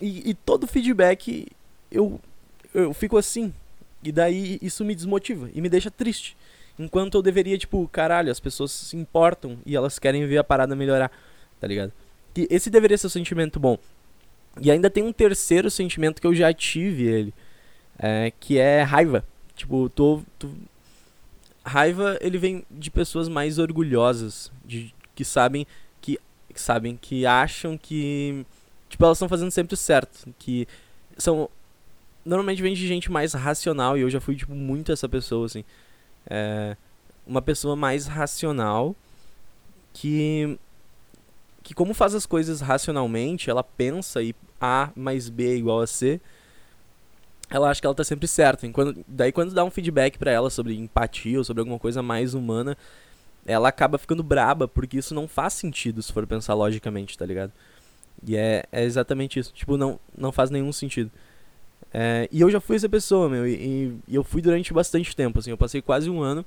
E, 0.00 0.30
e 0.30 0.34
todo 0.34 0.66
feedback 0.66 1.48
eu, 1.90 2.20
eu 2.74 2.92
fico 2.92 3.16
assim. 3.16 3.52
E 4.02 4.12
daí 4.12 4.58
isso 4.62 4.84
me 4.84 4.94
desmotiva 4.94 5.50
e 5.52 5.60
me 5.60 5.68
deixa 5.68 5.90
triste. 5.90 6.36
Enquanto 6.78 7.16
eu 7.16 7.22
deveria, 7.22 7.56
tipo, 7.56 7.88
caralho, 7.88 8.30
as 8.30 8.38
pessoas 8.38 8.70
se 8.70 8.96
importam 8.96 9.58
e 9.64 9.74
elas 9.74 9.98
querem 9.98 10.26
ver 10.26 10.38
a 10.38 10.44
parada 10.44 10.76
melhorar, 10.76 11.10
tá 11.58 11.66
ligado? 11.66 11.92
Que 12.34 12.46
esse 12.50 12.68
deveria 12.68 12.98
ser 12.98 13.06
o 13.06 13.10
sentimento 13.10 13.58
bom. 13.58 13.78
E 14.60 14.70
ainda 14.70 14.90
tem 14.90 15.02
um 15.02 15.12
terceiro 15.12 15.70
sentimento 15.70 16.20
que 16.20 16.26
eu 16.26 16.34
já 16.34 16.52
tive 16.52 17.04
ele, 17.04 17.34
é, 17.98 18.32
que 18.38 18.58
é 18.58 18.82
raiva. 18.82 19.24
Tipo, 19.54 19.88
tô, 19.88 20.22
tô, 20.38 20.48
raiva 21.66 22.16
ele 22.20 22.38
vem 22.38 22.64
de 22.70 22.90
pessoas 22.90 23.28
mais 23.28 23.58
orgulhosas, 23.58 24.52
de 24.64 24.94
que 25.14 25.24
sabem 25.24 25.66
que, 26.00 26.18
que 26.52 26.60
sabem 26.60 26.96
que 26.96 27.26
acham 27.26 27.76
que 27.76 28.46
tipo 28.88 29.04
elas 29.04 29.18
estão 29.18 29.28
fazendo 29.28 29.50
sempre 29.50 29.74
o 29.74 29.76
certo, 29.76 30.32
que 30.38 30.68
são 31.18 31.48
normalmente 32.24 32.62
vem 32.62 32.74
de 32.74 32.86
gente 32.86 33.10
mais 33.10 33.32
racional 33.32 33.98
e 33.98 34.02
eu 34.02 34.10
já 34.10 34.20
fui 34.20 34.36
tipo 34.36 34.54
muito 34.54 34.92
essa 34.92 35.08
pessoa 35.08 35.46
assim. 35.46 35.64
É, 36.28 36.76
uma 37.26 37.42
pessoa 37.42 37.74
mais 37.74 38.06
racional 38.06 38.94
que 39.92 40.58
que 41.62 41.74
como 41.74 41.92
faz 41.92 42.14
as 42.14 42.26
coisas 42.26 42.60
racionalmente, 42.60 43.50
ela 43.50 43.64
pensa 43.64 44.22
e 44.22 44.32
A 44.60 44.90
mais 44.94 45.28
B 45.28 45.52
é 45.52 45.56
igual 45.56 45.80
a 45.80 45.86
C, 45.86 46.20
ela 47.48 47.70
acha 47.70 47.80
que 47.80 47.86
ela 47.86 47.94
tá 47.94 48.04
sempre 48.04 48.26
certa. 48.26 48.68
Quando, 48.70 49.04
daí 49.06 49.32
quando 49.32 49.54
dá 49.54 49.64
um 49.64 49.70
feedback 49.70 50.18
para 50.18 50.30
ela 50.30 50.50
sobre 50.50 50.74
empatia 50.74 51.38
ou 51.38 51.44
sobre 51.44 51.60
alguma 51.60 51.78
coisa 51.78 52.02
mais 52.02 52.34
humana, 52.34 52.76
ela 53.46 53.68
acaba 53.68 53.98
ficando 53.98 54.22
braba, 54.22 54.66
porque 54.66 54.98
isso 54.98 55.14
não 55.14 55.28
faz 55.28 55.52
sentido 55.52 56.02
se 56.02 56.12
for 56.12 56.26
pensar 56.26 56.54
logicamente, 56.54 57.16
tá 57.16 57.24
ligado? 57.24 57.52
E 58.26 58.36
é, 58.36 58.64
é 58.72 58.82
exatamente 58.82 59.38
isso. 59.38 59.52
Tipo, 59.52 59.76
não, 59.76 60.00
não 60.16 60.32
faz 60.32 60.50
nenhum 60.50 60.72
sentido. 60.72 61.10
É, 61.92 62.28
e 62.32 62.40
eu 62.40 62.50
já 62.50 62.60
fui 62.60 62.76
essa 62.76 62.88
pessoa, 62.88 63.28
meu, 63.28 63.46
e, 63.46 63.54
e, 64.08 64.14
eu 64.14 64.24
fui 64.24 64.42
durante 64.42 64.72
bastante 64.72 65.14
tempo, 65.14 65.38
assim, 65.38 65.50
eu 65.50 65.56
passei 65.56 65.80
quase 65.80 66.10
um 66.10 66.20
ano 66.20 66.44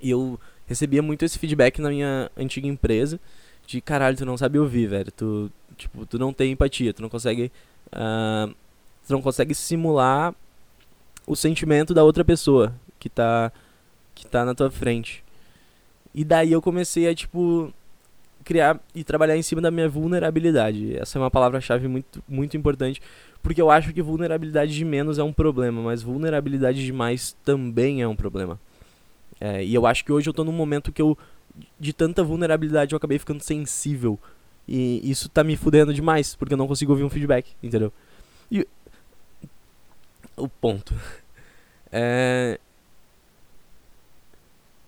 e 0.00 0.10
eu 0.10 0.40
recebia 0.66 1.02
muito 1.02 1.24
esse 1.24 1.38
feedback 1.38 1.80
na 1.80 1.90
minha 1.90 2.30
antiga 2.36 2.66
empresa 2.66 3.20
de 3.66 3.80
caralho, 3.80 4.16
tu 4.16 4.24
não 4.24 4.36
sabe 4.36 4.58
ouvir, 4.58 4.86
velho, 4.86 5.12
tu, 5.12 5.52
tipo, 5.76 6.06
tu 6.06 6.18
não 6.18 6.32
tem 6.32 6.52
empatia, 6.52 6.92
tu 6.92 7.02
não 7.02 7.08
consegue 7.08 7.52
uh, 7.88 8.54
você 9.06 9.12
não 9.12 9.22
consegue 9.22 9.54
simular 9.54 10.34
o 11.24 11.36
sentimento 11.36 11.94
da 11.94 12.02
outra 12.02 12.24
pessoa 12.24 12.74
que 12.98 13.08
tá, 13.08 13.52
que 14.16 14.26
tá 14.26 14.44
na 14.44 14.52
tua 14.52 14.68
frente. 14.68 15.22
E 16.12 16.24
daí 16.24 16.50
eu 16.50 16.60
comecei 16.60 17.08
a, 17.08 17.14
tipo, 17.14 17.72
criar 18.42 18.80
e 18.92 19.04
trabalhar 19.04 19.36
em 19.36 19.42
cima 19.42 19.60
da 19.60 19.70
minha 19.70 19.88
vulnerabilidade. 19.88 20.96
Essa 20.96 21.18
é 21.18 21.22
uma 21.22 21.30
palavra-chave 21.30 21.86
muito, 21.86 22.20
muito 22.28 22.56
importante, 22.56 23.00
porque 23.40 23.62
eu 23.62 23.70
acho 23.70 23.92
que 23.92 24.02
vulnerabilidade 24.02 24.74
de 24.74 24.84
menos 24.84 25.20
é 25.20 25.22
um 25.22 25.32
problema, 25.32 25.80
mas 25.80 26.02
vulnerabilidade 26.02 26.84
de 26.84 26.92
mais 26.92 27.36
também 27.44 28.02
é 28.02 28.08
um 28.08 28.16
problema. 28.16 28.58
É, 29.40 29.64
e 29.64 29.72
eu 29.72 29.86
acho 29.86 30.04
que 30.04 30.10
hoje 30.10 30.28
eu 30.28 30.34
tô 30.34 30.42
num 30.42 30.50
momento 30.50 30.90
que 30.90 31.00
eu, 31.00 31.16
de 31.78 31.92
tanta 31.92 32.24
vulnerabilidade, 32.24 32.92
eu 32.92 32.96
acabei 32.96 33.20
ficando 33.20 33.40
sensível. 33.40 34.18
E 34.66 35.00
isso 35.08 35.28
tá 35.28 35.44
me 35.44 35.54
fudendo 35.54 35.94
demais, 35.94 36.34
porque 36.34 36.54
eu 36.54 36.58
não 36.58 36.66
consigo 36.66 36.90
ouvir 36.90 37.04
um 37.04 37.10
feedback, 37.10 37.52
entendeu? 37.62 37.92
E 38.50 38.66
o 40.36 40.48
ponto. 40.48 40.94
É. 41.90 42.58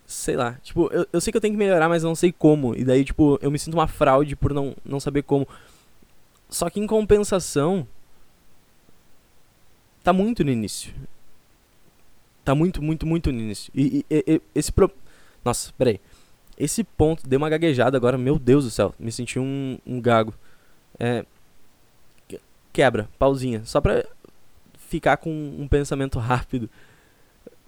Sei 0.07 0.37
lá, 0.37 0.55
tipo, 0.63 0.91
eu, 0.93 1.07
eu 1.13 1.21
sei 1.21 1.31
que 1.31 1.37
eu 1.37 1.41
tenho 1.41 1.55
que 1.55 1.59
melhorar, 1.59 1.89
mas 1.89 2.03
não 2.03 2.15
sei 2.15 2.33
como. 2.33 2.75
E 2.75 2.85
daí, 2.85 3.05
tipo, 3.05 3.39
eu 3.43 3.51
me 3.51 3.59
sinto 3.59 3.75
uma 3.75 3.87
fraude 3.87 4.35
por 4.35 4.55
não, 4.55 4.75
não 4.85 4.99
saber 4.99 5.23
como. 5.23 5.47
Só 6.49 6.71
que 6.71 6.81
em 6.81 6.87
compensação. 6.87 7.87
Tá 10.03 10.13
muito 10.13 10.43
no 10.45 10.51
início. 10.51 10.95
Tá 12.45 12.55
muito, 12.55 12.83
muito, 12.83 13.07
muito 13.07 13.31
no 13.31 13.39
início. 13.39 13.71
E, 13.75 14.05
e, 14.11 14.25
e 14.27 14.43
esse 14.55 14.73
pro. 14.73 14.91
Nossa, 15.45 15.73
peraí. 15.77 16.01
Esse 16.57 16.83
ponto, 16.83 17.29
deu 17.29 17.37
uma 17.39 17.51
gaguejada 17.51 17.97
agora, 17.97 18.19
meu 18.19 18.39
Deus 18.39 18.65
do 18.65 18.71
céu. 18.71 18.95
Me 18.99 19.13
senti 19.13 19.39
um, 19.39 19.79
um 19.87 20.01
gago. 20.01 20.35
É. 20.99 21.25
Quebra, 22.73 23.09
pausinha. 23.19 23.63
Só 23.65 23.81
pra 23.81 24.05
ficar 24.89 25.19
com 25.19 25.31
um 25.31 25.69
pensamento 25.69 26.19
rápido. 26.19 26.69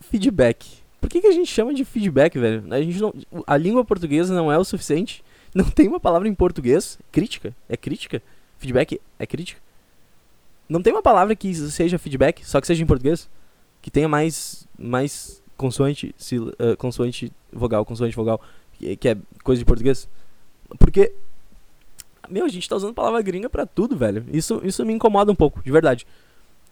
Feedback. 0.01 0.79
Por 1.01 1.09
que, 1.09 1.21
que 1.21 1.27
a 1.27 1.33
gente 1.33 1.51
chama 1.51 1.73
de 1.73 1.85
feedback, 1.85 2.39
velho? 2.39 2.65
A, 2.73 2.81
gente 2.83 3.01
não, 3.01 3.15
a 3.47 3.57
língua 3.57 3.85
portuguesa 3.85 4.35
não 4.35 4.51
é 4.51 4.59
o 4.59 4.65
suficiente. 4.65 5.23
Não 5.53 5.65
tem 5.65 5.89
uma 5.89 5.99
palavra 5.99 6.29
em 6.29 6.35
português. 6.35 6.97
Crítica? 7.11 7.53
É 7.69 7.77
crítica? 7.77 8.23
Feedback 8.59 9.01
é 9.19 9.27
crítica? 9.27 9.61
Não 10.69 10.81
tem 10.81 10.93
uma 10.93 11.03
palavra 11.03 11.35
que 11.35 11.53
seja 11.53 11.99
feedback, 11.99 12.47
só 12.47 12.61
que 12.61 12.69
seja 12.69 12.81
em 12.81 12.87
português? 12.87 13.29
Que 13.83 13.91
tenha 13.91 14.09
mais, 14.09 14.69
mais 14.79 15.43
consoante, 15.57 16.15
sil, 16.15 16.55
uh, 16.55 16.77
consoante 16.79 17.33
vogal, 17.53 17.85
consoante 17.85 18.15
vogal, 18.15 18.41
que, 18.79 18.97
que 18.97 19.09
é 19.09 19.17
coisa 19.43 19.59
de 19.59 19.65
português? 19.65 20.09
Porque 20.79 21.13
meu, 22.31 22.45
a 22.45 22.49
gente 22.49 22.69
tá 22.69 22.77
usando 22.77 22.95
palavra 22.95 23.21
gringa 23.21 23.51
pra 23.51 23.67
tudo, 23.67 23.97
velho. 23.97 24.25
Isso, 24.33 24.61
isso 24.65 24.87
me 24.87 24.93
incomoda 24.93 25.33
um 25.33 25.35
pouco, 25.35 25.61
de 25.63 25.71
verdade. 25.73 26.07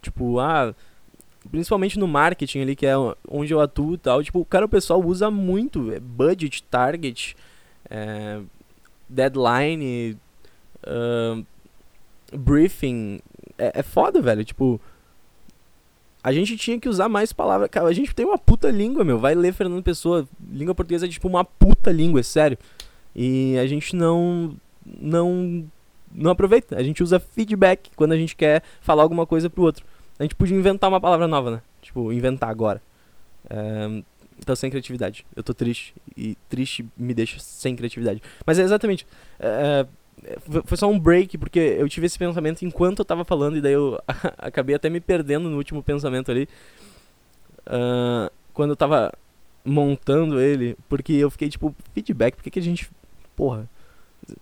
Tipo, 0.00 0.38
ah, 0.38 0.74
principalmente 1.50 1.98
no 1.98 2.06
marketing 2.06 2.60
ali, 2.60 2.76
que 2.76 2.86
é 2.86 2.94
onde 3.28 3.52
eu 3.52 3.60
atuo 3.60 3.94
e 3.94 3.98
tal, 3.98 4.22
tipo, 4.22 4.44
cara, 4.44 4.66
o 4.66 4.68
pessoal 4.68 5.02
usa 5.04 5.30
muito 5.30 5.92
é 5.92 6.00
budget, 6.00 6.62
target, 6.64 7.36
é, 7.88 8.40
deadline, 9.08 10.18
uh, 10.84 11.44
briefing, 12.36 13.20
é, 13.56 13.80
é 13.80 13.82
foda, 13.82 14.20
velho, 14.20 14.44
tipo, 14.44 14.80
a 16.22 16.32
gente 16.32 16.56
tinha 16.56 16.78
que 16.78 16.88
usar 16.88 17.08
mais 17.08 17.32
palavras, 17.32 17.70
cara, 17.70 17.86
a 17.86 17.92
gente 17.92 18.14
tem 18.14 18.26
uma 18.26 18.38
puta 18.38 18.70
língua, 18.70 19.04
meu, 19.04 19.18
vai 19.18 19.34
ler 19.34 19.52
Fernando 19.52 19.82
Pessoa, 19.82 20.28
língua 20.50 20.74
portuguesa 20.74 21.06
é 21.06 21.08
tipo 21.08 21.28
uma 21.28 21.44
puta 21.44 21.90
língua, 21.90 22.20
é 22.20 22.24
sério, 22.24 22.58
e 23.14 23.56
a 23.58 23.66
gente 23.66 23.96
não, 23.96 24.54
não 24.84 25.66
não 26.12 26.30
aproveita. 26.30 26.76
A 26.76 26.82
gente 26.82 27.02
usa 27.02 27.18
feedback 27.18 27.90
quando 27.96 28.12
a 28.12 28.16
gente 28.16 28.34
quer 28.34 28.62
falar 28.80 29.02
alguma 29.02 29.26
coisa 29.26 29.48
pro 29.48 29.62
outro. 29.62 29.84
A 30.18 30.22
gente 30.22 30.34
podia 30.34 30.56
inventar 30.56 30.90
uma 30.90 31.00
palavra 31.00 31.28
nova, 31.28 31.50
né? 31.50 31.62
Tipo, 31.80 32.12
inventar 32.12 32.50
agora. 32.50 32.82
Um, 33.50 34.02
então, 34.38 34.54
sem 34.54 34.70
criatividade. 34.70 35.24
Eu 35.34 35.42
tô 35.42 35.54
triste. 35.54 35.94
E 36.16 36.36
triste 36.48 36.86
me 36.96 37.14
deixa 37.14 37.38
sem 37.38 37.76
criatividade. 37.76 38.22
Mas 38.44 38.58
é 38.58 38.62
exatamente. 38.62 39.06
É, 39.38 39.86
foi 40.64 40.76
só 40.76 40.88
um 40.88 40.98
break, 40.98 41.38
porque 41.38 41.58
eu 41.58 41.88
tive 41.88 42.06
esse 42.06 42.18
pensamento 42.18 42.64
enquanto 42.64 43.00
eu 43.00 43.04
tava 43.04 43.24
falando, 43.24 43.56
e 43.56 43.60
daí 43.60 43.72
eu 43.72 44.00
acabei 44.38 44.74
até 44.74 44.90
me 44.90 45.00
perdendo 45.00 45.48
no 45.48 45.56
último 45.56 45.82
pensamento 45.82 46.30
ali. 46.30 46.48
Uh, 47.66 48.30
quando 48.52 48.70
eu 48.70 48.76
tava 48.76 49.12
montando 49.64 50.40
ele, 50.40 50.76
porque 50.88 51.12
eu 51.12 51.30
fiquei 51.30 51.48
tipo, 51.48 51.74
feedback, 51.94 52.34
por 52.34 52.42
que, 52.42 52.50
que 52.50 52.58
a 52.58 52.62
gente. 52.62 52.90
Porra 53.36 53.68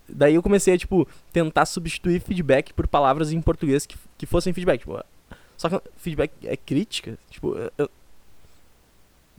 Daí 0.08 0.34
eu 0.34 0.42
comecei 0.42 0.74
a, 0.74 0.78
tipo, 0.78 1.06
tentar 1.32 1.66
substituir 1.66 2.20
feedback 2.20 2.72
por 2.72 2.88
palavras 2.88 3.32
em 3.32 3.40
português 3.40 3.86
que, 3.86 3.96
que 4.18 4.26
fossem 4.26 4.52
feedback. 4.52 4.80
Tipo, 4.80 5.02
só 5.56 5.68
que 5.68 5.80
feedback 5.96 6.32
é 6.44 6.56
crítica? 6.56 7.18
Tipo, 7.30 7.56
eu. 7.78 7.90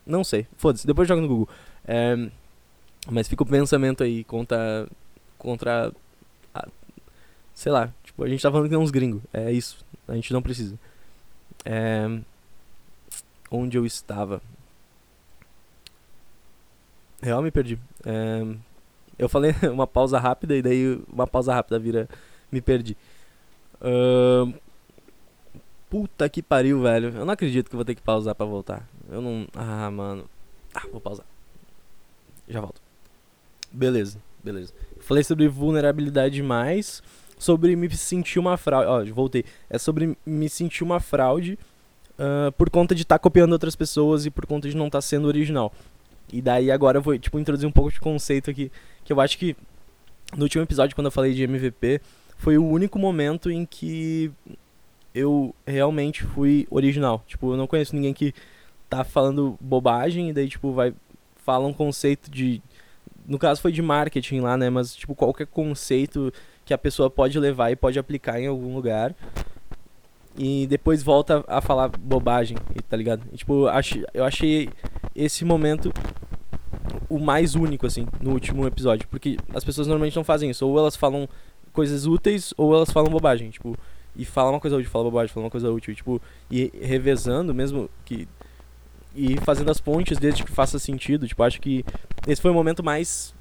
Não 0.06 0.24
sei. 0.24 0.48
Foda-se, 0.58 0.88
depois 0.88 1.08
joga 1.08 1.22
no 1.22 1.28
Google. 1.28 1.50
É, 1.86 2.30
mas 3.10 3.28
fica 3.28 3.44
o 3.44 3.46
pensamento 3.46 4.04
aí 4.04 4.24
contra. 4.24 4.88
Contra. 5.38 5.92
A, 6.54 6.68
sei 7.54 7.72
lá, 7.72 7.94
tipo, 8.04 8.24
a 8.24 8.30
gente 8.30 8.42
tá 8.42 8.52
falando 8.52 8.70
que 8.70 8.76
é 8.76 8.78
uns 8.78 8.92
gringos. 8.92 9.22
É 9.34 9.52
isso. 9.52 9.86
A 10.08 10.16
gente 10.16 10.32
não 10.32 10.42
precisa. 10.42 10.78
É, 11.66 12.08
onde 13.52 13.78
eu 13.78 13.86
estava? 13.86 14.42
Real 17.22 17.42
me 17.42 17.52
perdi. 17.52 17.80
É, 18.06 18.46
eu 19.18 19.28
falei 19.28 19.54
uma 19.72 19.88
pausa 19.88 20.20
rápida 20.20 20.56
e 20.56 20.62
daí 20.62 21.02
uma 21.12 21.28
pausa 21.28 21.54
rápida 21.54 21.80
vira. 21.80 22.10
Me 22.52 22.62
perdi. 22.62 22.96
Uh, 23.82 24.54
puta 25.90 26.30
que 26.30 26.42
pariu, 26.42 26.82
velho. 26.82 27.14
Eu 27.16 27.26
não 27.26 27.34
acredito 27.34 27.70
que 27.70 27.76
vou 27.76 27.86
ter 27.86 27.96
que 27.96 28.02
pausar 28.02 28.36
pra 28.36 28.46
voltar. 28.46 28.88
Eu 29.10 29.22
não. 29.22 29.48
Ah, 29.54 29.90
mano. 29.92 30.30
Ah, 30.74 30.88
vou 30.92 31.02
pausar. 31.02 31.26
Já 32.48 32.62
volto. 32.62 32.82
Beleza, 33.72 34.18
beleza. 34.44 34.74
Falei 35.00 35.24
sobre 35.24 35.48
vulnerabilidade 35.48 36.36
demais. 36.36 37.04
Sobre 37.38 37.76
me 37.76 37.90
sentir 37.96 38.40
uma 38.40 38.58
fraude. 38.58 39.12
Ó, 39.12 39.14
voltei. 39.14 39.44
É 39.70 39.78
sobre 39.78 40.18
me 40.26 40.50
sentir 40.50 40.84
uma 40.84 41.00
fraude 41.00 41.60
uh, 42.18 42.52
por 42.54 42.70
conta 42.70 42.96
de 42.96 43.04
estar 43.04 43.16
tá 43.16 43.20
copiando 43.20 43.54
outras 43.54 43.76
pessoas 43.76 44.26
e 44.26 44.32
por 44.32 44.46
conta 44.46 44.70
de 44.70 44.76
não 44.76 44.88
estar 44.88 44.98
tá 44.98 45.02
sendo 45.02 45.28
original. 45.28 45.72
E 46.32 46.42
daí 46.42 46.72
agora 46.72 46.98
eu 46.98 47.02
vou, 47.02 47.18
tipo, 47.18 47.40
introduzir 47.40 47.68
um 47.68 47.72
pouco 47.72 47.92
de 47.92 48.00
conceito 48.00 48.50
aqui 48.50 48.72
que 49.04 49.14
eu 49.14 49.22
acho 49.22 49.38
que 49.38 49.56
no 50.36 50.44
último 50.44 50.64
episódio, 50.64 50.96
quando 50.96 51.06
eu 51.06 51.12
falei 51.12 51.34
de 51.34 51.44
MVP, 51.44 52.02
foi 52.38 52.58
o 52.58 52.66
único 52.66 53.00
momento 53.00 53.50
em 53.50 53.66
que 53.66 54.32
eu 55.16 55.56
realmente 55.66 56.24
fui 56.24 56.68
original. 56.70 57.24
Tipo, 57.26 57.54
eu 57.54 57.58
não 57.58 57.68
conheço 57.68 57.96
ninguém 57.96 58.14
que 58.14 58.34
tá 58.90 59.04
falando 59.04 59.58
bobagem 59.60 60.30
e 60.30 60.34
daí, 60.34 60.48
tipo, 60.48 60.74
vai 60.74 60.94
fala 61.48 61.66
um 61.66 61.74
conceito 61.74 62.30
de. 62.30 62.62
No 63.26 63.40
caso 63.40 63.62
foi 63.62 63.72
de 63.72 63.82
marketing 63.82 64.42
lá, 64.42 64.58
né? 64.58 64.70
Mas, 64.70 64.94
tipo, 64.94 65.16
qualquer 65.16 65.48
conceito 65.48 66.34
que 66.66 66.74
a 66.74 66.78
pessoa 66.78 67.10
pode 67.10 67.40
levar 67.40 67.72
e 67.72 67.76
pode 67.76 67.98
aplicar 67.98 68.40
em 68.40 68.48
algum 68.48 68.76
lugar. 68.76 69.16
E 70.38 70.68
depois 70.68 71.02
volta 71.02 71.44
a 71.48 71.62
falar 71.62 71.88
bobagem, 71.88 72.58
tá 72.90 72.98
ligado? 72.98 73.24
E, 73.32 73.38
tipo, 73.38 73.68
eu 74.14 74.26
achei 74.26 74.70
esse 75.16 75.46
momento 75.46 75.92
o 77.10 77.20
mais 77.20 77.56
único, 77.56 77.86
assim, 77.86 78.08
no 78.22 78.32
último 78.32 78.66
episódio. 78.68 79.08
Porque 79.08 79.38
as 79.54 79.64
pessoas 79.64 79.88
normalmente 79.88 80.16
não 80.16 80.24
fazem 80.24 80.50
isso. 80.50 80.68
Ou 80.68 80.78
elas 80.78 80.96
falam 80.96 81.28
coisas 81.72 82.06
úteis, 82.06 82.54
ou 82.58 82.74
elas 82.76 82.92
falam 82.92 83.10
bobagem. 83.10 83.50
Tipo, 83.50 83.78
e 84.16 84.26
falar 84.26 84.52
uma 84.52 84.60
coisa 84.60 84.76
útil, 84.76 84.90
falar 84.90 85.06
bobagem, 85.06 85.34
falar 85.34 85.46
uma 85.46 85.52
coisa 85.52 85.72
útil, 85.72 85.94
e, 85.94 85.96
tipo, 85.96 86.22
e 86.50 86.72
revezando 86.82 87.54
mesmo 87.54 87.90
que 88.04 88.28
e 89.16 89.36
fazendo 89.38 89.72
as 89.72 89.80
pontes 89.80 90.20
desde 90.20 90.44
que 90.44 90.52
faça 90.52 90.78
sentido, 90.78 91.28
tipo, 91.28 91.42
acho 91.42 91.60
que 91.60 91.84
esse 92.28 92.40
foi 92.40 92.52
o 92.52 92.54
momento 92.54 92.84
mais 92.84 93.34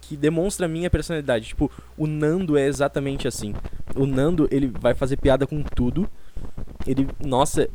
que 0.00 0.16
demonstra 0.16 0.64
a 0.64 0.68
minha 0.68 0.88
personalidade. 0.88 1.48
Tipo, 1.48 1.70
o 1.96 2.06
Nando 2.06 2.56
é 2.56 2.66
exatamente 2.66 3.28
assim. 3.28 3.54
O 3.94 4.06
Nando, 4.06 4.48
ele 4.50 4.66
vai 4.66 4.94
fazer 4.94 5.18
piada 5.18 5.46
com 5.46 5.62
tudo. 5.62 6.08
Ele, 6.86 7.06
nossa, 7.24 7.68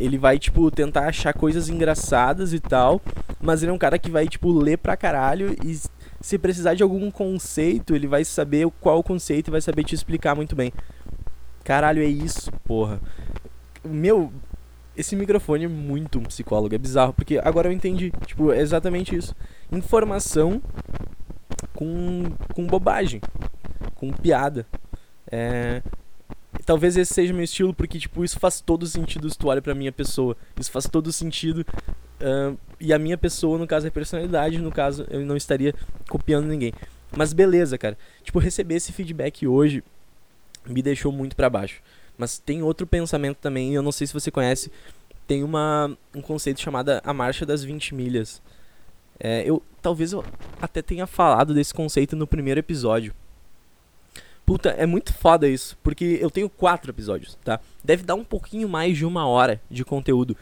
ele 0.00 0.18
vai, 0.18 0.38
tipo, 0.38 0.70
tentar 0.70 1.06
achar 1.06 1.32
coisas 1.32 1.68
engraçadas 1.68 2.52
e 2.52 2.60
tal. 2.60 3.00
Mas 3.40 3.62
ele 3.62 3.70
é 3.70 3.74
um 3.74 3.78
cara 3.78 3.98
que 3.98 4.10
vai, 4.10 4.26
tipo, 4.26 4.50
ler 4.52 4.78
pra 4.78 4.96
caralho. 4.96 5.56
E 5.64 5.78
se 6.20 6.38
precisar 6.38 6.74
de 6.74 6.82
algum 6.82 7.10
conceito, 7.10 7.94
ele 7.94 8.06
vai 8.06 8.24
saber 8.24 8.68
qual 8.80 9.02
conceito 9.02 9.48
e 9.48 9.50
vai 9.50 9.60
saber 9.60 9.84
te 9.84 9.94
explicar 9.94 10.34
muito 10.34 10.56
bem. 10.56 10.72
Caralho, 11.62 12.02
é 12.02 12.06
isso, 12.06 12.50
porra. 12.64 13.00
Meu, 13.84 14.32
esse 14.96 15.16
microfone 15.16 15.64
é 15.64 15.68
muito 15.68 16.18
um 16.18 16.24
psicólogo, 16.24 16.74
é 16.74 16.78
bizarro, 16.78 17.12
porque 17.12 17.38
agora 17.42 17.68
eu 17.68 17.72
entendi. 17.72 18.12
Tipo, 18.26 18.52
é 18.52 18.60
exatamente 18.60 19.14
isso. 19.14 19.34
Informação 19.70 20.60
com, 21.74 22.24
com 22.54 22.66
bobagem, 22.66 23.20
com 23.94 24.10
piada. 24.10 24.66
É, 25.30 25.82
talvez 26.64 26.96
esse 26.96 27.12
seja 27.12 27.32
meu 27.32 27.44
estilo, 27.44 27.74
porque, 27.74 27.98
tipo, 27.98 28.24
isso 28.24 28.38
faz 28.38 28.60
todo 28.60 28.86
sentido 28.86 29.28
se 29.28 29.38
tu 29.38 29.48
olha 29.48 29.62
pra 29.62 29.74
minha 29.74 29.92
pessoa. 29.92 30.36
Isso 30.58 30.70
faz 30.70 30.86
todo 30.86 31.12
sentido. 31.12 31.64
Uh, 32.20 32.58
e 32.78 32.92
a 32.92 32.98
minha 32.98 33.16
pessoa, 33.16 33.58
no 33.58 33.66
caso, 33.66 33.86
é 33.86 33.90
personalidade. 33.90 34.58
No 34.58 34.70
caso, 34.70 35.06
eu 35.10 35.24
não 35.24 35.36
estaria 35.36 35.74
copiando 36.08 36.46
ninguém. 36.46 36.72
Mas 37.16 37.32
beleza, 37.32 37.76
cara. 37.76 37.96
Tipo, 38.22 38.38
receber 38.38 38.76
esse 38.76 38.92
feedback 38.92 39.46
hoje 39.46 39.82
me 40.66 40.82
deixou 40.82 41.10
muito 41.10 41.34
para 41.34 41.50
baixo. 41.50 41.82
Mas 42.16 42.38
tem 42.38 42.62
outro 42.62 42.86
pensamento 42.86 43.38
também, 43.38 43.74
eu 43.74 43.82
não 43.82 43.92
sei 43.92 44.06
se 44.06 44.12
você 44.12 44.30
conhece. 44.30 44.70
Tem 45.26 45.42
uma, 45.42 45.96
um 46.14 46.20
conceito 46.20 46.60
chamado 46.60 46.90
a 47.02 47.14
Marcha 47.14 47.46
das 47.46 47.64
20 47.64 47.94
Milhas. 47.94 48.42
É, 49.18 49.42
eu 49.44 49.62
talvez 49.82 50.12
eu 50.12 50.24
até 50.60 50.82
tenha 50.82 51.06
falado 51.06 51.54
desse 51.54 51.72
conceito 51.72 52.16
no 52.16 52.26
primeiro 52.26 52.60
episódio. 52.60 53.14
Puta, 54.50 54.70
é 54.70 54.84
muito 54.84 55.14
foda 55.14 55.48
isso, 55.48 55.78
porque 55.82 56.18
eu 56.20 56.30
tenho 56.30 56.48
quatro 56.48 56.90
episódios, 56.90 57.38
tá? 57.44 57.60
Deve 57.84 58.02
dar 58.02 58.14
um 58.14 58.24
pouquinho 58.24 58.68
mais 58.68 58.96
de 58.96 59.04
uma 59.04 59.26
hora 59.26 59.60
de 59.70 59.84
conteúdo. 59.84 60.36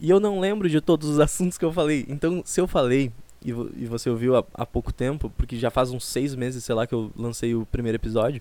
E 0.00 0.08
eu 0.08 0.18
não 0.18 0.40
lembro 0.40 0.70
de 0.70 0.80
todos 0.80 1.08
os 1.08 1.18
assuntos 1.20 1.58
que 1.58 1.64
eu 1.64 1.72
falei. 1.72 2.06
Então, 2.08 2.42
se 2.44 2.60
eu 2.60 2.66
falei 2.66 3.12
e, 3.44 3.50
e 3.50 3.84
você 3.84 4.08
ouviu 4.08 4.36
há, 4.36 4.44
há, 4.54 4.64
pouco 4.64 4.92
tempo, 4.92 5.30
porque 5.36 5.58
já 5.58 5.70
faz 5.70 5.90
uns 5.90 6.06
seis 6.06 6.34
meses, 6.34 6.64
sei 6.64 6.74
lá, 6.74 6.86
que 6.86 6.94
eu 6.94 7.10
lancei 7.14 7.54
o 7.54 7.66
primeiro 7.66 7.96
episódio, 7.96 8.40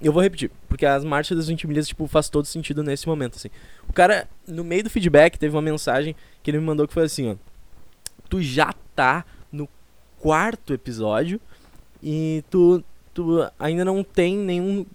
eu 0.00 0.12
vou 0.12 0.20
repetir, 0.20 0.50
porque 0.68 0.84
as 0.84 1.04
marchas 1.04 1.36
das 1.36 1.46
20 1.46 1.68
milhas, 1.68 1.86
tipo, 1.86 2.08
faz 2.08 2.28
todo 2.28 2.44
sentido 2.44 2.82
nesse 2.82 3.06
momento, 3.06 3.36
assim. 3.36 3.50
O 3.88 3.92
cara, 3.92 4.28
no 4.48 4.64
meio 4.64 4.82
do 4.82 4.90
feedback, 4.90 5.38
teve 5.38 5.54
uma 5.54 5.62
mensagem 5.62 6.16
que 6.42 6.50
ele 6.50 6.58
me 6.58 6.64
mandou 6.64 6.88
que 6.88 6.94
foi 6.94 7.04
assim, 7.04 7.30
ó 7.30 7.36
tu 8.32 8.40
já 8.40 8.72
tá 8.96 9.26
no 9.52 9.68
quarto 10.18 10.72
episódio 10.72 11.38
e 12.02 12.42
tu, 12.48 12.82
tu 13.12 13.48
ainda 13.58 13.84
não 13.84 14.02
tem 14.02 14.36
nenhum. 14.36 14.86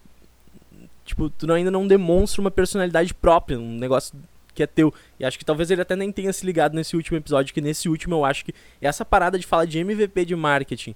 Tipo, 1.05 1.29
tu 1.29 1.51
ainda 1.51 1.71
não 1.71 1.87
demonstra 1.87 2.41
uma 2.41 2.51
personalidade 2.51 3.13
própria, 3.13 3.57
um 3.57 3.77
negócio 3.77 4.17
que 4.53 4.63
é 4.63 4.67
teu. 4.67 4.93
E 5.19 5.25
acho 5.25 5.37
que 5.37 5.45
talvez 5.45 5.71
ele 5.71 5.81
até 5.81 5.95
nem 5.95 6.11
tenha 6.11 6.33
se 6.33 6.45
ligado 6.45 6.73
nesse 6.73 6.95
último 6.95 7.17
episódio, 7.17 7.53
que 7.53 7.61
nesse 7.61 7.87
último 7.87 8.15
eu 8.15 8.25
acho 8.25 8.43
que 8.43 8.53
essa 8.81 9.05
parada 9.05 9.37
de 9.37 9.45
falar 9.45 9.65
de 9.65 9.79
MVP 9.79 10.25
de 10.25 10.35
marketing 10.35 10.95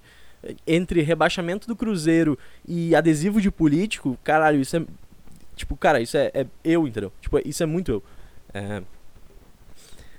entre 0.66 1.00
rebaixamento 1.02 1.68
do 1.68 1.76
Cruzeiro 1.76 2.38
e 2.66 2.94
adesivo 2.94 3.40
de 3.40 3.50
político, 3.50 4.18
caralho, 4.24 4.60
isso 4.60 4.76
é. 4.76 4.84
Tipo, 5.54 5.76
cara, 5.76 6.00
isso 6.00 6.16
é, 6.16 6.30
é 6.34 6.46
eu, 6.64 6.88
entendeu? 6.88 7.12
Tipo, 7.20 7.38
isso 7.46 7.62
é 7.62 7.66
muito 7.66 7.92
eu. 7.92 8.02
É, 8.52 8.82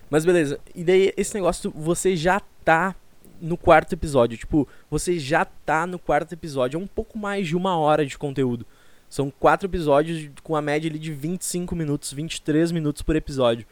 mas 0.10 0.26
beleza. 0.26 0.60
E 0.76 0.84
daí 0.84 1.12
esse 1.18 1.34
negócio, 1.34 1.72
você 1.76 2.16
já 2.16 2.40
tá 2.64 2.96
no 3.44 3.58
quarto 3.58 3.94
episódio. 3.94 4.38
Tipo, 4.38 4.68
você 4.90 5.20
já 5.20 5.44
tá 5.44 5.86
no 5.86 6.00
quarto 6.00 6.32
episódio. 6.34 6.78
É 6.80 6.82
um 6.82 6.88
pouco 6.88 7.18
mais 7.18 7.48
de 7.48 7.56
uma 7.56 7.78
hora 7.78 8.06
de 8.06 8.18
conteúdo. 8.18 8.66
São 9.10 9.30
quatro 9.30 9.68
episódios 9.68 10.30
com 10.42 10.56
a 10.56 10.62
média 10.62 10.90
ali 10.90 10.98
de 10.98 11.14
25 11.14 11.76
minutos, 11.76 12.14
23 12.14 12.72
minutos 12.72 13.02
por 13.02 13.16
episódio. 13.16 13.68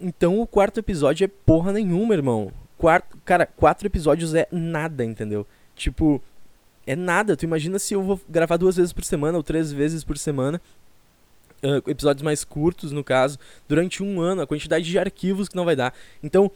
Então 0.00 0.38
o 0.38 0.46
quarto 0.46 0.78
episódio 0.78 1.24
é 1.24 1.28
porra 1.28 1.72
nenhuma, 1.72 2.14
irmão. 2.14 2.52
Quarto, 2.76 3.16
cara, 3.24 3.46
quatro 3.46 3.88
episódios 3.88 4.34
é 4.34 4.46
nada, 4.52 5.04
entendeu? 5.04 5.44
Tipo, 5.74 6.22
é 6.86 6.94
nada. 6.94 7.36
Tu 7.36 7.44
imagina 7.44 7.78
se 7.78 7.94
eu 7.94 8.02
vou 8.02 8.20
gravar 8.28 8.58
duas 8.58 8.76
vezes 8.76 8.92
por 8.92 9.02
semana 9.02 9.36
ou 9.36 9.42
três 9.42 9.72
vezes 9.72 10.04
por 10.04 10.16
semana 10.16 10.60
uh, 11.62 11.90
episódios 11.90 12.22
mais 12.22 12.44
curtos, 12.44 12.92
no 12.92 13.02
caso, 13.02 13.38
durante 13.66 14.02
um 14.02 14.20
ano, 14.20 14.42
a 14.42 14.46
quantidade 14.46 14.84
de 14.84 14.98
arquivos 14.98 15.48
que 15.48 15.56
não 15.56 15.64
vai 15.64 15.74
dar. 15.74 15.94
Então, 16.22 16.50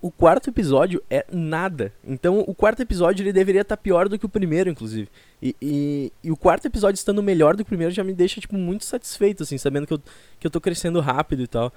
o 0.00 0.10
quarto 0.10 0.48
episódio 0.48 1.02
é 1.10 1.26
nada. 1.32 1.92
Então, 2.04 2.40
o 2.46 2.54
quarto 2.54 2.80
episódio 2.80 3.22
ele 3.22 3.32
deveria 3.32 3.62
estar 3.62 3.76
tá 3.76 3.82
pior 3.82 4.08
do 4.08 4.18
que 4.18 4.26
o 4.26 4.28
primeiro, 4.28 4.70
inclusive. 4.70 5.08
E, 5.42 5.56
e, 5.60 6.12
e, 6.22 6.30
o 6.30 6.36
quarto 6.36 6.66
episódio 6.66 6.96
estando 6.96 7.22
melhor 7.22 7.56
do 7.56 7.64
que 7.64 7.68
o 7.68 7.72
primeiro 7.72 7.92
já 7.92 8.04
me 8.04 8.12
deixa, 8.12 8.40
tipo, 8.40 8.56
muito 8.56 8.84
satisfeito, 8.84 9.42
assim, 9.42 9.58
sabendo 9.58 9.86
que 9.86 9.92
eu, 9.92 10.00
que 10.38 10.46
eu 10.46 10.50
tô 10.50 10.60
crescendo 10.60 11.00
rápido 11.00 11.42
e 11.42 11.46
tal. 11.48 11.72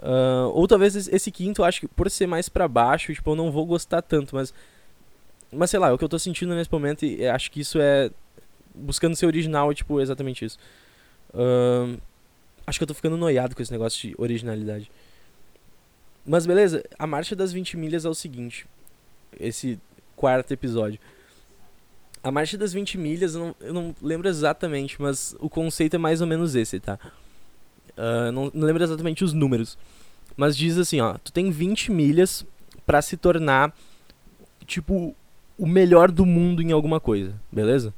Uh, 0.00 0.48
ou 0.54 0.66
talvez 0.66 0.96
esse 1.08 1.30
quinto, 1.30 1.60
eu 1.60 1.66
acho 1.66 1.80
que 1.80 1.88
por 1.88 2.10
ser 2.10 2.26
mais 2.26 2.48
para 2.48 2.66
baixo, 2.66 3.12
tipo, 3.12 3.30
eu 3.30 3.36
não 3.36 3.50
vou 3.50 3.66
gostar 3.66 4.00
tanto, 4.00 4.34
mas. 4.34 4.54
Mas 5.52 5.68
sei 5.68 5.80
lá, 5.80 5.88
é 5.88 5.92
o 5.92 5.98
que 5.98 6.04
eu 6.04 6.08
tô 6.08 6.18
sentindo 6.18 6.54
nesse 6.54 6.72
momento 6.72 7.04
e 7.04 7.26
acho 7.26 7.50
que 7.50 7.60
isso 7.60 7.78
é. 7.80 8.10
Buscando 8.74 9.16
ser 9.16 9.26
original, 9.26 9.70
é, 9.70 9.74
tipo, 9.74 10.00
exatamente 10.00 10.44
isso. 10.44 10.58
Uh, 11.34 12.00
acho 12.66 12.78
que 12.78 12.84
eu 12.84 12.86
tô 12.86 12.94
ficando 12.94 13.16
noiado 13.16 13.54
com 13.54 13.60
esse 13.60 13.72
negócio 13.72 14.08
de 14.08 14.14
originalidade. 14.16 14.90
Mas 16.30 16.46
beleza, 16.46 16.84
a 16.96 17.08
marcha 17.08 17.34
das 17.34 17.52
20 17.52 17.76
milhas 17.76 18.04
é 18.04 18.08
o 18.08 18.14
seguinte. 18.14 18.64
Esse 19.38 19.80
quarto 20.14 20.52
episódio. 20.52 21.00
A 22.22 22.30
marcha 22.30 22.56
das 22.56 22.72
20 22.72 22.96
milhas, 22.98 23.34
eu 23.34 23.40
não, 23.40 23.56
eu 23.60 23.74
não 23.74 23.96
lembro 24.00 24.28
exatamente, 24.28 25.02
mas 25.02 25.34
o 25.40 25.50
conceito 25.50 25.94
é 25.94 25.98
mais 25.98 26.20
ou 26.20 26.28
menos 26.28 26.54
esse, 26.54 26.78
tá? 26.78 27.00
Uh, 27.98 28.30
não, 28.30 28.48
não 28.54 28.64
lembro 28.64 28.80
exatamente 28.80 29.24
os 29.24 29.32
números. 29.32 29.76
Mas 30.36 30.56
diz 30.56 30.78
assim, 30.78 31.00
ó. 31.00 31.14
Tu 31.14 31.32
tem 31.32 31.50
20 31.50 31.90
milhas 31.90 32.46
para 32.86 33.02
se 33.02 33.16
tornar, 33.16 33.74
tipo, 34.68 35.16
o 35.58 35.66
melhor 35.66 36.12
do 36.12 36.24
mundo 36.24 36.62
em 36.62 36.70
alguma 36.70 37.00
coisa, 37.00 37.34
beleza? 37.50 37.92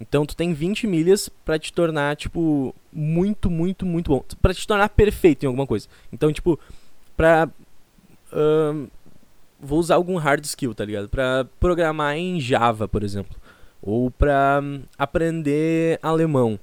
Então 0.00 0.26
tu 0.26 0.34
tem 0.34 0.52
20 0.52 0.88
milhas 0.88 1.28
para 1.28 1.60
te 1.60 1.72
tornar, 1.72 2.16
tipo, 2.16 2.74
muito, 2.92 3.48
muito, 3.48 3.86
muito 3.86 4.10
bom. 4.10 4.24
para 4.42 4.52
te 4.52 4.66
tornar 4.66 4.88
perfeito 4.88 5.44
em 5.44 5.46
alguma 5.46 5.64
coisa. 5.64 5.86
Então, 6.12 6.32
tipo, 6.32 6.58
pra. 7.16 7.48
Vou 9.58 9.78
usar 9.78 9.94
algum 9.94 10.16
hard 10.16 10.44
skill, 10.44 10.74
tá 10.74 10.84
ligado? 10.84 11.08
Pra 11.08 11.46
programar 11.58 12.16
em 12.16 12.40
Java, 12.40 12.86
por 12.86 13.02
exemplo. 13.02 13.36
Ou 13.82 14.10
pra 14.10 14.60
um, 14.62 14.82
aprender 14.98 15.98
alemão. 16.02 16.58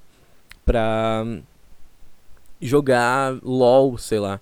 Pra 0.66 1.24
um, 1.26 1.42
jogar 2.62 3.38
LOL, 3.44 3.98
sei 3.98 4.20
lá. 4.20 4.40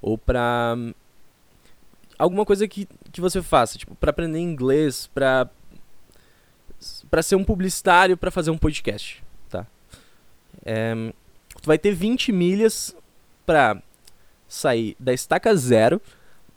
Ou 0.00 0.18
pra. 0.18 0.74
Um, 0.76 0.92
alguma 2.18 2.44
coisa 2.44 2.66
que, 2.66 2.88
que 3.12 3.20
você 3.20 3.40
faça, 3.40 3.78
tipo, 3.78 3.94
pra 3.94 4.10
aprender 4.10 4.40
inglês, 4.40 5.08
pra 5.14 5.48
para 7.10 7.22
ser 7.22 7.36
um 7.36 7.44
publicitário 7.44 8.16
para 8.16 8.30
fazer 8.30 8.50
um 8.50 8.58
podcast, 8.58 9.22
tá? 9.48 9.66
É, 10.64 10.94
tu 11.60 11.66
vai 11.66 11.78
ter 11.78 11.92
20 11.92 12.32
milhas 12.32 12.96
para 13.46 13.80
sair 14.52 14.94
da 14.98 15.12
estaca 15.12 15.54
zero 15.56 16.00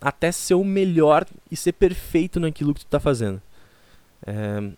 até 0.00 0.30
ser 0.30 0.54
o 0.54 0.64
melhor 0.64 1.26
e 1.50 1.56
ser 1.56 1.72
perfeito 1.72 2.38
naquilo 2.38 2.74
que 2.74 2.80
tu 2.80 2.86
tá 2.88 3.00
fazendo. 3.00 3.40
É, 4.26 4.70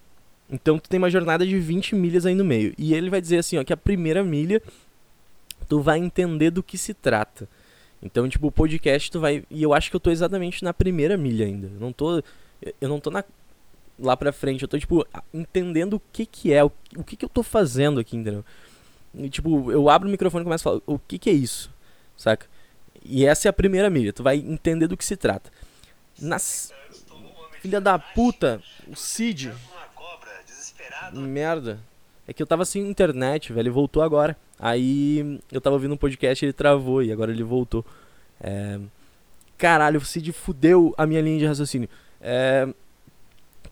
então 0.49 0.79
tu 0.79 0.89
tem 0.89 0.99
uma 0.99 1.11
jornada 1.11 1.47
de 1.47 1.59
20 1.59 1.95
milhas 1.97 2.25
aí 2.25 2.35
no 2.35 2.45
meio. 2.45 2.73
E 2.79 2.95
ele 2.95 3.11
vai 3.11 3.21
dizer 3.21 3.39
assim, 3.39 3.59
ó, 3.59 3.65
que 3.65 3.73
a 3.73 3.77
primeira 3.77 4.23
milha 4.23 4.63
tu 5.69 5.81
vai 5.81 5.99
entender 5.99 6.51
do 6.51 6.63
que 6.63 6.79
se 6.79 6.95
trata. 6.95 7.49
Então, 8.01 8.29
tipo, 8.29 8.47
o 8.47 8.53
podcast 8.53 9.11
tu 9.11 9.19
vai. 9.19 9.45
E 9.51 9.63
eu 9.63 9.75
acho 9.75 9.91
que 9.91 9.97
eu 9.97 10.01
tô 10.01 10.11
exatamente 10.11 10.63
na 10.63 10.73
primeira 10.73 11.17
milha 11.17 11.45
ainda. 11.45 11.67
Eu 11.67 11.81
não 11.81 11.93
tô. 11.93 12.23
Eu 12.81 12.89
não 12.89 13.01
tô 13.01 13.11
na 13.11 13.25
lá 13.99 14.17
pra 14.17 14.31
frente. 14.33 14.63
Eu 14.63 14.69
tô, 14.69 14.79
tipo, 14.79 15.05
entendendo 15.35 15.95
o 15.95 16.03
que 16.13 16.25
que 16.25 16.53
é, 16.53 16.63
o, 16.63 16.71
o 16.97 17.03
que 17.03 17.17
que 17.17 17.25
eu 17.25 17.29
tô 17.29 17.43
fazendo 17.43 17.99
aqui, 17.99 18.17
entendeu? 18.17 18.45
E, 19.13 19.29
tipo, 19.29 19.73
eu 19.73 19.89
abro 19.91 20.07
o 20.07 20.11
microfone 20.11 20.43
e 20.43 20.45
começo 20.45 20.69
a 20.69 20.71
falar, 20.71 20.83
o 20.87 21.01
que 21.01 21.19
que 21.19 21.29
é 21.29 21.33
isso? 21.33 21.69
Saca? 22.17 22.47
E 23.05 23.25
essa 23.25 23.49
é 23.49 23.51
a 23.51 23.53
primeira 23.53 23.89
milha, 23.89 24.13
tu 24.13 24.23
vai 24.23 24.37
entender 24.37 24.87
do 24.87 24.97
que 24.97 25.05
se 25.05 25.17
trata. 25.17 25.51
Nas... 26.21 26.73
Filha 27.61 27.81
da 27.81 27.99
puta, 27.99 28.63
o 28.87 28.95
Cid. 28.95 29.53
Merda. 31.13 31.81
É 32.27 32.33
que 32.33 32.43
eu 32.43 32.47
tava 32.47 32.65
sem 32.65 32.83
internet, 32.89 33.53
velho, 33.53 33.63
ele 33.63 33.71
voltou 33.71 34.03
agora. 34.03 34.37
Aí 34.59 35.41
eu 35.51 35.61
tava 35.61 35.77
ouvindo 35.77 35.95
um 35.95 35.97
podcast 35.97 36.45
ele 36.45 36.53
travou 36.53 37.03
e 37.03 37.11
agora 37.11 37.31
ele 37.31 37.43
voltou. 37.43 37.85
É... 38.41 38.79
Caralho, 39.57 39.99
o 39.99 40.05
Cid 40.05 40.33
fudeu 40.33 40.95
a 40.97 41.07
minha 41.07 41.21
linha 41.21 41.39
de 41.39 41.47
raciocínio. 41.47 41.89
É... 42.21 42.69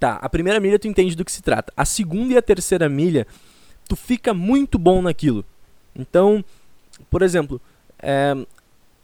Tá, 0.01 0.15
a 0.15 0.29
primeira 0.29 0.59
milha 0.61 0.79
tu 0.79 0.89
entende 0.89 1.15
do 1.15 1.25
que 1.25 1.33
se 1.33 1.43
trata. 1.43 1.73
A 1.77 1.85
segunda 1.85 2.35
e 2.35 2.37
a 2.37 2.43
terceira 2.43 2.89
milha 2.89 3.27
tu 3.89 3.97
fica 3.97 4.35
muito 4.35 4.79
bom 4.79 5.01
naquilo. 5.03 5.45
Então, 5.95 6.45
por 7.11 7.23
exemplo, 7.23 7.61
é, 7.99 8.35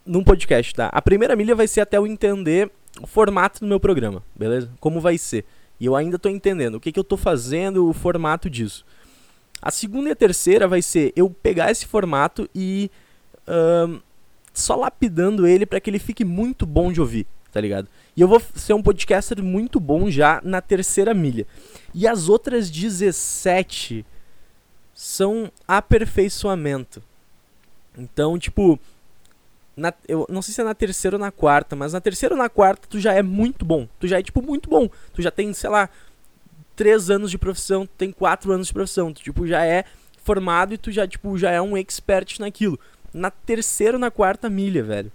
num 0.05 0.23
podcast, 0.23 0.73
tá? 0.73 0.87
A 0.87 1.01
primeira 1.01 1.35
milha 1.35 1.55
vai 1.55 1.67
ser 1.67 1.81
até 1.81 1.97
eu 1.97 2.07
entender 2.07 2.69
o 3.01 3.07
formato 3.07 3.59
do 3.59 3.67
meu 3.67 3.79
programa, 3.79 4.23
beleza? 4.35 4.69
Como 4.79 4.99
vai 4.99 5.17
ser. 5.17 5.45
E 5.79 5.85
eu 5.85 5.95
ainda 5.95 6.19
tô 6.19 6.29
entendendo 6.29 6.75
o 6.75 6.79
que, 6.79 6.91
que 6.91 6.99
eu 6.99 7.03
tô 7.03 7.17
fazendo, 7.17 7.87
o 7.87 7.93
formato 7.93 8.49
disso. 8.49 8.85
A 9.61 9.71
segunda 9.71 10.09
e 10.09 10.11
a 10.11 10.15
terceira 10.15 10.67
vai 10.67 10.81
ser 10.81 11.13
eu 11.15 11.29
pegar 11.29 11.71
esse 11.71 11.85
formato 11.85 12.49
e 12.53 12.91
uh, 13.47 14.01
só 14.53 14.75
lapidando 14.75 15.47
ele 15.47 15.65
para 15.65 15.79
que 15.79 15.89
ele 15.89 15.99
fique 15.99 16.23
muito 16.23 16.65
bom 16.65 16.91
de 16.91 16.99
ouvir, 16.99 17.25
tá 17.51 17.59
ligado? 17.59 17.87
E 18.15 18.21
eu 18.21 18.27
vou 18.27 18.41
ser 18.55 18.73
um 18.73 18.83
podcaster 18.83 19.41
muito 19.41 19.79
bom 19.79 20.09
já 20.09 20.41
na 20.43 20.61
terceira 20.61 21.13
milha. 21.13 21.47
E 21.93 22.07
as 22.07 22.29
outras 22.29 22.69
17 22.69 24.05
são 24.93 25.51
aperfeiçoamento. 25.67 27.01
Então, 27.97 28.37
tipo, 28.37 28.79
na, 29.75 29.93
eu 30.07 30.25
não 30.29 30.41
sei 30.41 30.53
se 30.53 30.61
é 30.61 30.63
na 30.63 30.73
terceira 30.73 31.15
ou 31.17 31.19
na 31.19 31.31
quarta, 31.31 31.75
mas 31.75 31.93
na 31.93 32.01
terceira 32.01 32.35
ou 32.35 32.39
na 32.39 32.49
quarta 32.49 32.87
tu 32.87 32.99
já 32.99 33.13
é 33.13 33.21
muito 33.21 33.65
bom. 33.65 33.87
Tu 33.99 34.07
já 34.07 34.19
é, 34.19 34.23
tipo, 34.23 34.41
muito 34.41 34.69
bom. 34.69 34.89
Tu 35.13 35.21
já 35.21 35.31
tem, 35.31 35.51
sei 35.53 35.69
lá, 35.69 35.89
três 36.75 37.09
anos 37.09 37.31
de 37.31 37.37
profissão, 37.37 37.85
tu 37.85 37.93
tem 37.97 38.11
quatro 38.11 38.51
anos 38.51 38.67
de 38.67 38.73
profissão. 38.73 39.11
Tu, 39.11 39.23
tipo, 39.23 39.47
já 39.47 39.65
é 39.65 39.83
formado 40.23 40.73
e 40.73 40.77
tu 40.77 40.91
já, 40.91 41.07
tipo, 41.07 41.37
já 41.37 41.51
é 41.51 41.61
um 41.61 41.75
expert 41.75 42.39
naquilo. 42.39 42.79
Na 43.13 43.31
terceira 43.31 43.97
ou 43.97 43.99
na 43.99 44.11
quarta 44.11 44.49
milha, 44.49 44.83
velho. 44.83 45.11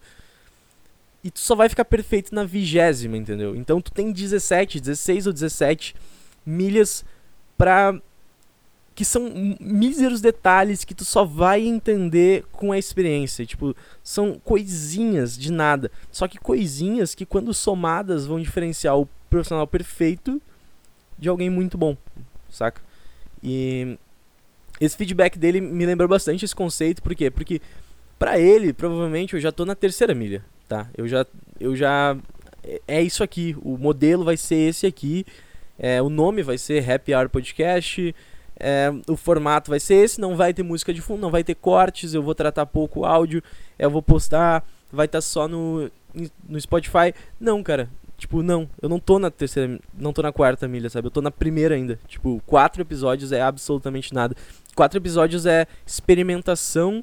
E 1.22 1.30
tu 1.30 1.40
só 1.40 1.54
vai 1.54 1.68
ficar 1.68 1.84
perfeito 1.84 2.34
na 2.34 2.44
vigésima, 2.44 3.16
entendeu? 3.16 3.56
Então 3.56 3.80
tu 3.80 3.92
tem 3.92 4.12
17, 4.12 4.80
16 4.80 5.26
ou 5.26 5.32
17 5.32 5.94
milhas 6.46 7.04
pra 7.56 8.00
que 8.98 9.04
são 9.04 9.30
míseros 9.60 10.20
detalhes 10.20 10.84
que 10.84 10.92
tu 10.92 11.04
só 11.04 11.24
vai 11.24 11.64
entender 11.64 12.44
com 12.50 12.72
a 12.72 12.78
experiência. 12.78 13.46
Tipo, 13.46 13.72
são 14.02 14.40
coisinhas 14.40 15.38
de 15.38 15.52
nada. 15.52 15.88
Só 16.10 16.26
que 16.26 16.36
coisinhas 16.36 17.14
que, 17.14 17.24
quando 17.24 17.54
somadas, 17.54 18.26
vão 18.26 18.40
diferenciar 18.40 18.98
o 18.98 19.08
profissional 19.30 19.68
perfeito 19.68 20.42
de 21.16 21.28
alguém 21.28 21.48
muito 21.48 21.78
bom, 21.78 21.96
saca? 22.50 22.82
E 23.40 23.96
esse 24.80 24.96
feedback 24.96 25.38
dele 25.38 25.60
me 25.60 25.86
lembrou 25.86 26.08
bastante 26.08 26.44
esse 26.44 26.56
conceito, 26.56 27.00
por 27.00 27.14
quê? 27.14 27.30
Porque 27.30 27.62
pra 28.18 28.36
ele, 28.36 28.72
provavelmente, 28.72 29.34
eu 29.34 29.40
já 29.40 29.52
tô 29.52 29.64
na 29.64 29.76
terceira 29.76 30.12
milha, 30.12 30.44
tá? 30.68 30.90
Eu 30.96 31.06
já. 31.06 31.24
Eu 31.60 31.76
já. 31.76 32.16
É, 32.64 32.80
é 32.88 33.00
isso 33.00 33.22
aqui. 33.22 33.56
O 33.62 33.78
modelo 33.78 34.24
vai 34.24 34.36
ser 34.36 34.56
esse 34.56 34.88
aqui. 34.88 35.24
É, 35.78 36.02
o 36.02 36.10
nome 36.10 36.42
vai 36.42 36.58
ser 36.58 36.90
Happy 36.90 37.14
Hour 37.14 37.28
Podcast. 37.28 38.12
É, 38.58 38.92
o 39.06 39.16
formato 39.16 39.70
vai 39.70 39.78
ser 39.78 39.94
esse, 39.94 40.20
não 40.20 40.36
vai 40.36 40.52
ter 40.52 40.62
música 40.62 40.92
de 40.92 41.00
fundo, 41.00 41.20
não 41.20 41.30
vai 41.30 41.44
ter 41.44 41.54
cortes, 41.54 42.12
eu 42.12 42.22
vou 42.22 42.34
tratar 42.34 42.66
pouco 42.66 43.04
áudio, 43.04 43.42
eu 43.78 43.90
vou 43.90 44.02
postar, 44.02 44.64
vai 44.92 45.06
estar 45.06 45.18
tá 45.18 45.22
só 45.22 45.46
no, 45.46 45.90
no 46.48 46.60
Spotify. 46.60 47.14
Não, 47.38 47.62
cara, 47.62 47.88
tipo, 48.16 48.42
não, 48.42 48.68
eu 48.82 48.88
não 48.88 48.98
tô 48.98 49.18
na 49.18 49.30
terceira, 49.30 49.78
não 49.94 50.12
tô 50.12 50.22
na 50.22 50.32
quarta 50.32 50.66
milha, 50.66 50.90
sabe? 50.90 51.06
Eu 51.06 51.10
tô 51.10 51.22
na 51.22 51.30
primeira 51.30 51.74
ainda. 51.74 51.98
Tipo, 52.08 52.42
quatro 52.46 52.82
episódios 52.82 53.30
é 53.32 53.40
absolutamente 53.40 54.12
nada. 54.12 54.34
Quatro 54.74 54.98
episódios 54.98 55.46
é 55.46 55.66
experimentação 55.86 57.02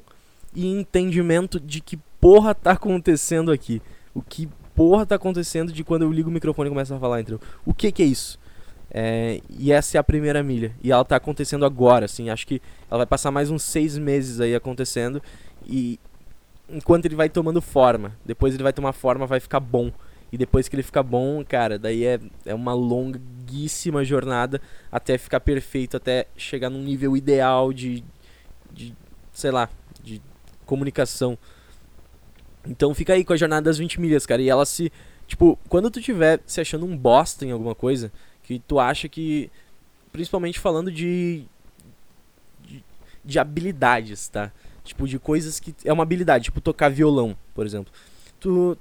e 0.54 0.66
entendimento 0.66 1.58
de 1.58 1.80
que 1.80 1.98
porra 2.20 2.54
tá 2.54 2.72
acontecendo 2.72 3.50
aqui. 3.50 3.80
O 4.14 4.22
que 4.22 4.48
porra 4.74 5.06
tá 5.06 5.14
acontecendo 5.14 5.72
de 5.72 5.82
quando 5.82 6.02
eu 6.02 6.12
ligo 6.12 6.28
o 6.28 6.32
microfone 6.32 6.68
e 6.68 6.70
começo 6.70 6.94
a 6.94 6.98
falar, 6.98 7.20
entendeu? 7.20 7.40
O 7.64 7.72
que 7.72 7.90
que 7.90 8.02
é 8.02 8.06
isso? 8.06 8.38
É, 8.98 9.42
e 9.50 9.70
essa 9.72 9.98
é 9.98 10.00
a 10.00 10.02
primeira 10.02 10.42
milha. 10.42 10.74
E 10.82 10.90
ela 10.90 11.02
está 11.02 11.16
acontecendo 11.16 11.66
agora, 11.66 12.06
assim. 12.06 12.30
Acho 12.30 12.46
que 12.46 12.62
ela 12.90 13.00
vai 13.00 13.06
passar 13.06 13.30
mais 13.30 13.50
uns 13.50 13.62
seis 13.62 13.98
meses 13.98 14.40
aí 14.40 14.54
acontecendo. 14.54 15.22
E 15.66 16.00
enquanto 16.66 17.04
ele 17.04 17.14
vai 17.14 17.28
tomando 17.28 17.60
forma. 17.60 18.16
Depois 18.24 18.54
ele 18.54 18.62
vai 18.62 18.72
tomar 18.72 18.94
forma, 18.94 19.26
vai 19.26 19.38
ficar 19.38 19.60
bom. 19.60 19.92
E 20.32 20.38
depois 20.38 20.66
que 20.66 20.74
ele 20.74 20.82
ficar 20.82 21.02
bom, 21.02 21.44
cara, 21.44 21.78
daí 21.78 22.06
é, 22.06 22.18
é 22.46 22.54
uma 22.54 22.72
longuíssima 22.72 24.02
jornada 24.02 24.62
até 24.90 25.18
ficar 25.18 25.40
perfeito, 25.40 25.98
até 25.98 26.26
chegar 26.34 26.70
num 26.70 26.82
nível 26.82 27.14
ideal 27.18 27.74
de, 27.74 28.02
de 28.72 28.94
sei 29.30 29.50
lá, 29.50 29.68
de 30.02 30.22
comunicação. 30.64 31.36
Então 32.66 32.94
fica 32.94 33.12
aí 33.12 33.26
com 33.26 33.34
a 33.34 33.36
jornada 33.36 33.66
das 33.66 33.76
20 33.76 34.00
milhas, 34.00 34.24
cara. 34.24 34.40
E 34.40 34.48
ela 34.48 34.64
se. 34.64 34.90
Tipo, 35.26 35.58
quando 35.68 35.90
tu 35.90 36.00
tiver 36.00 36.40
se 36.46 36.62
achando 36.62 36.86
um 36.86 36.96
bosta 36.96 37.44
em 37.44 37.50
alguma 37.50 37.74
coisa, 37.74 38.10
que 38.46 38.60
tu 38.60 38.78
acha 38.78 39.08
que, 39.08 39.50
principalmente 40.12 40.60
falando 40.60 40.90
de, 40.90 41.44
de, 42.64 42.84
de 43.24 43.38
habilidades, 43.40 44.28
tá? 44.28 44.52
Tipo, 44.84 45.08
de 45.08 45.18
coisas 45.18 45.58
que. 45.58 45.74
É 45.84 45.92
uma 45.92 46.04
habilidade, 46.04 46.44
tipo 46.44 46.60
tocar 46.60 46.88
violão, 46.88 47.36
por 47.52 47.66
exemplo. 47.66 47.92
Tu, 48.38 48.78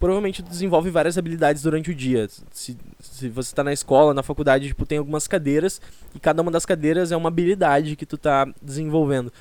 provavelmente 0.00 0.42
tu 0.42 0.48
desenvolve 0.48 0.90
várias 0.90 1.16
habilidades 1.16 1.62
durante 1.62 1.92
o 1.92 1.94
dia. 1.94 2.28
Se, 2.50 2.76
se 2.98 3.28
você 3.28 3.50
está 3.50 3.62
na 3.62 3.72
escola, 3.72 4.12
na 4.12 4.24
faculdade, 4.24 4.66
tipo, 4.66 4.84
tem 4.84 4.98
algumas 4.98 5.28
cadeiras 5.28 5.80
e 6.12 6.18
cada 6.18 6.42
uma 6.42 6.50
das 6.50 6.66
cadeiras 6.66 7.12
é 7.12 7.16
uma 7.16 7.28
habilidade 7.28 7.94
que 7.94 8.04
tu 8.04 8.18
tá 8.18 8.52
desenvolvendo. 8.60 9.32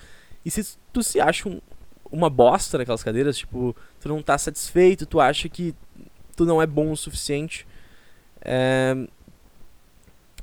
E 0.46 0.52
se 0.52 0.78
tu 0.94 1.02
se 1.02 1.20
acha 1.20 1.50
um, 1.50 1.60
uma 2.12 2.30
bosta 2.30 2.78
naquelas 2.78 3.04
cadeiras, 3.04 3.40
tipo, 3.40 3.76
tu 4.00 4.08
não 4.08 4.22
tá 4.22 4.38
satisfeito, 4.38 5.08
tu 5.08 5.20
acha 5.20 5.50
que 5.50 5.74
tu 6.36 6.46
não 6.46 6.62
é 6.62 6.68
bom 6.68 6.92
o 6.92 6.96
suficiente, 6.96 7.66
é, 8.40 8.96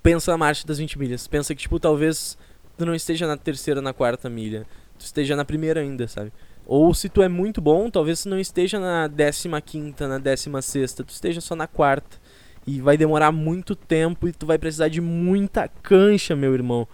pensa 0.04 0.30
na 0.30 0.36
marcha 0.38 0.66
das 0.66 0.76
20 0.78 0.98
milhas. 0.98 1.26
Pensa 1.26 1.54
que, 1.54 1.62
tipo, 1.62 1.80
talvez 1.80 2.36
tu 2.76 2.84
não 2.84 2.94
esteja 2.94 3.26
na 3.26 3.38
terceira, 3.38 3.80
na 3.80 3.94
quarta 3.94 4.28
milha. 4.28 4.66
Tu 4.98 5.06
esteja 5.06 5.34
na 5.34 5.46
primeira 5.46 5.80
ainda, 5.80 6.06
sabe? 6.06 6.30
Ou 6.66 6.92
se 6.94 7.08
tu 7.08 7.22
é 7.22 7.28
muito 7.28 7.60
bom, 7.60 7.90
talvez 7.90 8.22
tu 8.22 8.28
não 8.28 8.38
esteja 8.38 8.78
na 8.78 9.08
décima 9.08 9.60
quinta, 9.62 10.06
na 10.06 10.18
décima 10.18 10.60
sexta. 10.60 11.02
Tu 11.02 11.10
esteja 11.10 11.40
só 11.40 11.56
na 11.56 11.66
quarta. 11.66 12.18
E 12.66 12.80
vai 12.80 12.96
demorar 12.98 13.32
muito 13.32 13.74
tempo 13.74 14.28
e 14.28 14.32
tu 14.32 14.46
vai 14.46 14.58
precisar 14.58 14.88
de 14.88 15.00
muita 15.00 15.68
cancha, 15.82 16.36
meu 16.36 16.52
irmão. 16.52 16.86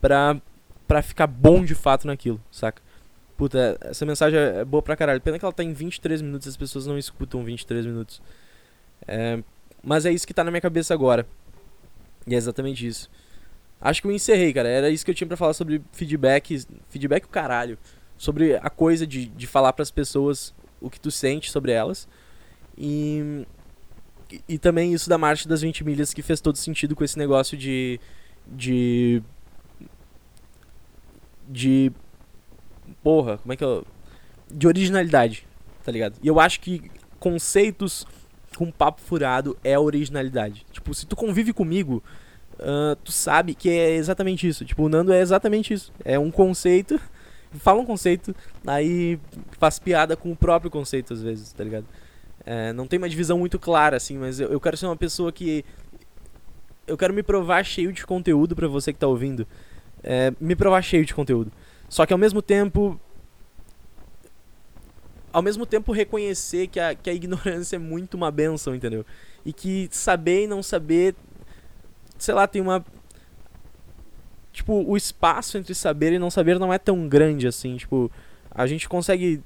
Pra, 0.00 0.40
pra 0.86 1.02
ficar 1.02 1.26
bom 1.26 1.64
de 1.64 1.74
fato 1.74 2.06
naquilo, 2.06 2.40
saca? 2.50 2.80
Puta, 3.36 3.76
essa 3.82 4.06
mensagem 4.06 4.38
é 4.38 4.64
boa 4.64 4.82
pra 4.82 4.96
caralho. 4.96 5.20
Pena 5.20 5.38
que 5.38 5.44
ela 5.44 5.52
tá 5.52 5.64
em 5.64 5.72
23 5.72 6.22
minutos 6.22 6.46
as 6.46 6.56
pessoas 6.56 6.86
não 6.86 6.96
escutam 6.96 7.44
23 7.44 7.86
minutos. 7.86 8.22
É, 9.06 9.42
mas 9.82 10.06
é 10.06 10.12
isso 10.12 10.26
que 10.26 10.34
tá 10.34 10.44
na 10.44 10.50
minha 10.50 10.60
cabeça 10.60 10.94
agora. 10.94 11.26
E 12.26 12.34
é 12.34 12.38
exatamente 12.38 12.86
isso. 12.86 13.10
Acho 13.80 14.00
que 14.00 14.08
eu 14.08 14.12
encerrei, 14.12 14.52
cara. 14.52 14.68
Era 14.68 14.90
isso 14.90 15.04
que 15.04 15.10
eu 15.10 15.14
tinha 15.14 15.28
para 15.28 15.36
falar 15.36 15.54
sobre 15.54 15.82
feedback. 15.92 16.66
Feedback 16.88 17.24
o 17.24 17.28
caralho. 17.28 17.78
Sobre 18.16 18.56
a 18.56 18.70
coisa 18.70 19.06
de, 19.06 19.26
de 19.26 19.46
falar 19.46 19.72
para 19.72 19.82
as 19.82 19.90
pessoas 19.90 20.54
o 20.80 20.90
que 20.90 20.98
tu 20.98 21.10
sente 21.10 21.50
sobre 21.50 21.72
elas. 21.72 22.08
E, 22.76 23.46
e 24.48 24.58
também 24.58 24.92
isso 24.92 25.08
da 25.08 25.18
marcha 25.18 25.48
das 25.48 25.60
20 25.60 25.84
milhas 25.84 26.12
que 26.12 26.22
fez 26.22 26.40
todo 26.40 26.56
sentido 26.56 26.96
com 26.96 27.04
esse 27.04 27.18
negócio 27.18 27.56
de. 27.56 28.00
De. 28.46 29.22
De. 31.48 31.92
Porra, 33.02 33.38
como 33.38 33.52
é 33.52 33.56
que 33.56 33.64
eu. 33.64 33.86
De 34.50 34.66
originalidade, 34.66 35.46
tá 35.84 35.92
ligado? 35.92 36.14
E 36.22 36.28
eu 36.28 36.38
acho 36.40 36.60
que 36.60 36.90
conceitos 37.18 38.06
com 38.56 38.70
papo 38.70 39.00
furado 39.00 39.56
é 39.62 39.78
originalidade. 39.78 40.66
Tipo, 40.72 40.94
se 40.94 41.06
tu 41.06 41.14
convive 41.14 41.52
comigo, 41.52 42.02
uh, 42.54 42.96
tu 43.04 43.12
sabe 43.12 43.54
que 43.54 43.68
é 43.70 43.94
exatamente 43.94 44.48
isso. 44.48 44.64
Tipo, 44.64 44.84
o 44.84 44.88
Nando 44.88 45.12
é 45.12 45.20
exatamente 45.20 45.72
isso. 45.72 45.92
É 46.04 46.18
um 46.18 46.30
conceito, 46.30 47.00
fala 47.54 47.80
um 47.80 47.86
conceito, 47.86 48.34
aí 48.66 49.18
faz 49.58 49.78
piada 49.78 50.16
com 50.16 50.32
o 50.32 50.36
próprio 50.36 50.70
conceito 50.70 51.12
às 51.12 51.22
vezes, 51.22 51.52
tá 51.52 51.62
ligado? 51.62 51.86
É, 52.44 52.72
não 52.72 52.86
tem 52.86 52.98
uma 52.98 53.08
divisão 53.08 53.38
muito 53.38 53.58
clara, 53.58 53.96
assim, 53.96 54.16
mas 54.16 54.38
eu, 54.38 54.48
eu 54.48 54.60
quero 54.60 54.76
ser 54.76 54.86
uma 54.86 54.96
pessoa 54.96 55.32
que. 55.32 55.64
Eu 56.86 56.96
quero 56.96 57.12
me 57.12 57.22
provar 57.22 57.64
cheio 57.64 57.92
de 57.92 58.06
conteúdo 58.06 58.54
para 58.54 58.68
você 58.68 58.92
que 58.92 58.98
tá 58.98 59.08
ouvindo. 59.08 59.46
É, 60.04 60.32
me 60.40 60.54
provar 60.54 60.80
cheio 60.82 61.04
de 61.04 61.12
conteúdo. 61.12 61.50
Só 61.88 62.06
que 62.06 62.12
ao 62.12 62.18
mesmo 62.18 62.40
tempo 62.40 63.00
ao 65.36 65.42
mesmo 65.42 65.66
tempo 65.66 65.92
reconhecer 65.92 66.66
que 66.66 66.80
a, 66.80 66.94
que 66.94 67.10
a 67.10 67.12
ignorância 67.12 67.76
é 67.76 67.78
muito 67.78 68.14
uma 68.14 68.30
benção, 68.30 68.74
entendeu? 68.74 69.04
E 69.44 69.52
que 69.52 69.86
saber 69.92 70.44
e 70.44 70.46
não 70.46 70.62
saber, 70.62 71.14
sei 72.16 72.32
lá, 72.32 72.46
tem 72.46 72.62
uma. 72.62 72.82
Tipo, 74.50 74.82
o 74.82 74.96
espaço 74.96 75.58
entre 75.58 75.74
saber 75.74 76.14
e 76.14 76.18
não 76.18 76.30
saber 76.30 76.58
não 76.58 76.72
é 76.72 76.78
tão 76.78 77.06
grande 77.06 77.46
assim. 77.46 77.76
Tipo, 77.76 78.10
a 78.50 78.66
gente 78.66 78.88
consegue. 78.88 79.42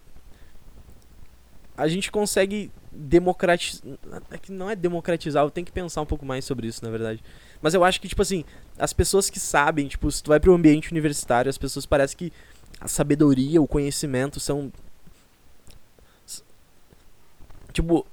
A 1.76 1.88
gente 1.88 2.08
consegue 2.12 2.70
democratizar. 2.92 3.98
É 4.30 4.38
que 4.38 4.52
não 4.52 4.70
é 4.70 4.76
democratizar, 4.76 5.44
eu 5.44 5.50
tenho 5.50 5.66
que 5.66 5.72
pensar 5.72 6.02
um 6.02 6.06
pouco 6.06 6.24
mais 6.24 6.44
sobre 6.44 6.68
isso, 6.68 6.84
na 6.84 6.90
verdade. 6.92 7.20
Mas 7.60 7.74
eu 7.74 7.82
acho 7.82 8.00
que, 8.00 8.06
tipo 8.06 8.22
assim, 8.22 8.44
as 8.78 8.92
pessoas 8.92 9.28
que 9.28 9.40
sabem, 9.40 9.88
tipo, 9.88 10.08
se 10.08 10.22
tu 10.22 10.28
vai 10.28 10.38
para 10.38 10.52
o 10.52 10.54
ambiente 10.54 10.92
universitário, 10.92 11.50
as 11.50 11.58
pessoas 11.58 11.84
parecem 11.84 12.16
que 12.16 12.32
a 12.80 12.86
sabedoria, 12.86 13.60
o 13.60 13.66
conhecimento 13.66 14.38
são 14.38 14.70
Tipo, 17.72 18.06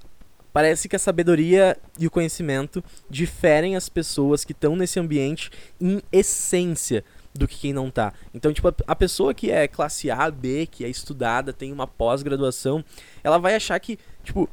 parece 0.53 0.89
que 0.89 0.95
a 0.95 0.99
sabedoria 0.99 1.77
e 1.99 2.07
o 2.07 2.11
conhecimento 2.11 2.83
diferem 3.09 3.75
as 3.75 3.89
pessoas 3.89 4.43
que 4.43 4.51
estão 4.51 4.75
nesse 4.75 4.99
ambiente 4.99 5.51
em 5.79 6.01
essência. 6.11 7.03
do 7.37 7.47
que 7.47 7.55
quem 7.55 7.71
não 7.71 7.91
tá. 7.91 8.13
Então, 8.33 8.51
tipo, 8.51 8.73
a 8.87 8.95
pessoa 8.95 9.31
que 9.31 9.51
é 9.51 9.67
classe 9.67 10.09
A, 10.09 10.31
B, 10.31 10.65
que 10.65 10.83
é 10.83 10.89
estudada, 10.89 11.53
tem 11.53 11.71
uma 11.71 11.85
pós-graduação, 11.85 12.83
ela 13.23 13.37
vai 13.37 13.53
achar 13.53 13.79
que, 13.79 13.99
tipo, 14.23 14.49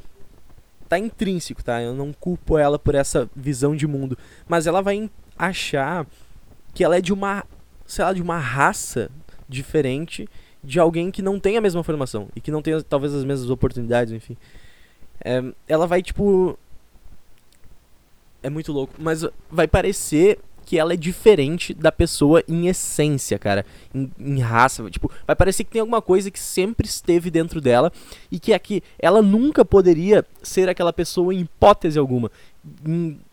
tá 0.86 0.98
intrínseco, 0.98 1.64
tá? 1.64 1.80
Eu 1.80 1.94
não 1.94 2.12
culpo 2.12 2.58
ela 2.58 2.78
por 2.78 2.94
essa 2.94 3.26
visão 3.34 3.74
de 3.74 3.86
mundo, 3.86 4.18
mas 4.46 4.66
ela 4.66 4.82
vai 4.82 5.10
achar 5.38 6.06
que 6.74 6.84
ela 6.84 6.98
é 6.98 7.00
de 7.00 7.12
uma, 7.12 7.44
sei 7.86 8.04
lá, 8.04 8.12
de 8.12 8.20
uma 8.20 8.38
raça 8.38 9.10
diferente 9.48 10.28
de 10.62 10.78
alguém 10.78 11.10
que 11.10 11.22
não 11.22 11.40
tem 11.40 11.56
a 11.56 11.60
mesma 11.60 11.82
formação 11.82 12.28
e 12.34 12.40
que 12.40 12.50
não 12.50 12.62
tem 12.62 12.80
talvez 12.82 13.14
as 13.14 13.24
mesmas 13.24 13.50
oportunidades, 13.50 14.12
enfim. 14.12 14.36
Ela 15.66 15.86
vai 15.86 16.02
tipo 16.02 16.58
é 18.42 18.50
muito 18.50 18.72
louco, 18.72 18.94
mas 18.98 19.26
vai 19.50 19.66
parecer 19.66 20.38
que 20.64 20.78
ela 20.78 20.92
é 20.92 20.96
diferente 20.96 21.74
da 21.74 21.92
pessoa 21.92 22.42
em 22.48 22.68
essência, 22.68 23.38
cara. 23.38 23.64
Em, 23.94 24.10
em, 24.18 24.38
raça. 24.40 24.88
Tipo, 24.90 25.10
vai 25.26 25.36
parecer 25.36 25.64
que 25.64 25.70
tem 25.70 25.80
alguma 25.80 26.00
coisa 26.02 26.30
que 26.30 26.38
sempre 26.38 26.86
esteve 26.86 27.30
dentro 27.30 27.60
dela 27.60 27.92
e 28.30 28.38
que 28.38 28.52
aqui 28.52 28.82
ela 28.98 29.22
nunca 29.22 29.64
poderia 29.64 30.24
ser 30.42 30.68
aquela 30.68 30.92
pessoa 30.92 31.34
em 31.34 31.40
hipótese 31.40 31.98
alguma. 31.98 32.30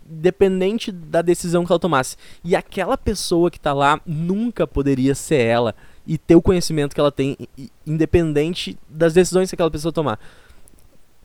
Independente 0.09 0.91
da 0.91 1.21
decisão 1.21 1.65
que 1.65 1.71
ela 1.71 1.79
tomasse. 1.79 2.17
E 2.43 2.55
aquela 2.55 2.97
pessoa 2.97 3.49
que 3.49 3.59
tá 3.59 3.73
lá 3.73 3.99
nunca 4.05 4.67
poderia 4.67 5.15
ser 5.15 5.41
ela 5.41 5.75
e 6.05 6.17
ter 6.17 6.35
o 6.35 6.41
conhecimento 6.41 6.93
que 6.93 6.99
ela 6.99 7.11
tem, 7.11 7.37
independente 7.85 8.77
das 8.89 9.13
decisões 9.13 9.49
que 9.49 9.55
aquela 9.55 9.71
pessoa 9.71 9.91
tomar. 9.91 10.19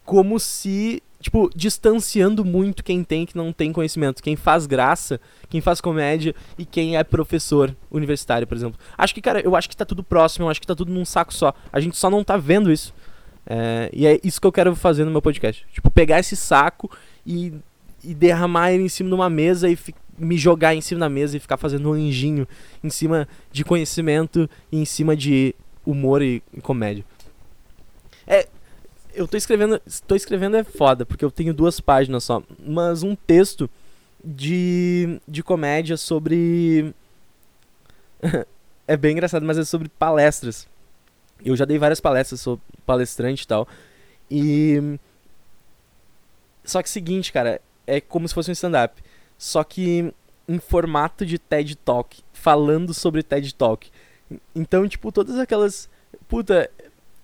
Como 0.07 0.40
se 0.40 1.03
tipo, 1.21 1.51
distanciando 1.55 2.45
muito 2.45 2.85
quem 2.85 3.03
tem 3.03 3.27
que 3.27 3.37
não 3.37 3.53
tem 3.53 3.73
conhecimento. 3.73 4.23
Quem 4.23 4.37
faz 4.37 4.66
graça, 4.66 5.21
quem 5.49 5.61
faz 5.61 5.81
comédia 5.81 6.35
e 6.57 6.64
quem 6.64 6.97
é 6.97 7.03
professor 7.03 7.75
universitário, 7.90 8.47
por 8.47 8.57
exemplo. 8.57 8.79
Acho 8.97 9.14
que, 9.14 9.21
cara, 9.21 9.40
eu 9.40 9.57
acho 9.57 9.69
que 9.69 9.77
tá 9.77 9.85
tudo 9.85 10.05
próximo, 10.05 10.47
eu 10.47 10.51
acho 10.51 10.61
que 10.61 10.66
tá 10.66 10.75
tudo 10.75 10.92
num 10.92 11.05
saco 11.05 11.35
só. 11.35 11.53
A 11.73 11.81
gente 11.81 11.97
só 11.97 12.09
não 12.09 12.23
tá 12.23 12.37
vendo 12.37 12.71
isso. 12.71 12.95
É, 13.45 13.90
e 13.92 14.07
é 14.07 14.21
isso 14.23 14.40
que 14.40 14.47
eu 14.47 14.53
quero 14.53 14.75
fazer 14.77 15.05
no 15.05 15.11
meu 15.11 15.23
podcast. 15.23 15.66
Tipo, 15.73 15.90
pegar 15.90 16.21
esse 16.21 16.37
saco 16.37 16.90
e, 17.27 17.53
e 18.05 18.14
derramar 18.14 18.73
ele 18.73 18.85
em 18.85 18.88
cima 18.88 19.09
de 19.09 19.14
uma 19.14 19.31
mesa 19.31 19.69
e 19.69 19.79
me 20.19 20.38
jogar 20.38 20.75
em 20.75 20.81
cima 20.81 21.01
da 21.01 21.09
mesa 21.09 21.37
e 21.37 21.40
ficar 21.40 21.57
fazendo 21.57 21.90
um 21.90 21.92
anjinho 21.92 22.47
em 22.83 22.90
cima 22.90 23.29
de 23.53 23.64
conhecimento 23.64 24.49
e 24.71 24.79
em 24.79 24.85
cima 24.85 25.16
de 25.16 25.55
humor 25.85 26.23
e, 26.23 26.42
e 26.53 26.61
comédia. 26.61 27.05
É, 28.27 28.49
eu 29.16 29.26
tô 29.26 29.37
escrevendo. 29.37 29.81
Tô 30.07 30.14
escrevendo 30.14 30.57
é 30.57 30.62
foda, 30.62 31.05
porque 31.05 31.24
eu 31.24 31.31
tenho 31.31 31.55
duas 31.55 31.81
páginas 31.81 32.24
só. 32.24 32.42
Mas 32.59 33.02
um 33.02 33.16
texto 33.16 33.68
de, 34.22 35.20
de 35.26 35.42
comédia 35.42 35.96
sobre. 35.96 36.94
é 38.87 38.96
bem 38.96 39.12
engraçado, 39.12 39.44
mas 39.44 39.59
é 39.59 39.64
sobre 39.64 39.88
palestras. 39.88 40.68
Eu 41.44 41.57
já 41.57 41.64
dei 41.64 41.79
várias 41.79 42.00
palestras, 42.00 42.40
sou 42.40 42.61
palestrante 42.85 43.44
e 43.44 43.46
tal. 43.46 43.66
E. 44.31 44.98
Só 46.62 46.83
que 46.83 46.90
seguinte, 46.90 47.33
cara, 47.33 47.61
é 47.87 48.00
como 48.00 48.29
se 48.29 48.35
fosse 48.35 48.50
um 48.50 48.52
stand-up. 48.52 49.02
Só 49.38 49.64
que 49.64 50.12
em 50.48 50.59
formato 50.59 51.24
de 51.24 51.38
TED 51.38 51.76
Talk, 51.76 52.22
falando 52.33 52.92
sobre 52.92 53.22
TED 53.22 53.55
Talk. 53.55 53.90
Então, 54.55 54.87
tipo, 54.88 55.11
todas 55.11 55.38
aquelas. 55.38 55.88
Puta, 56.29 56.70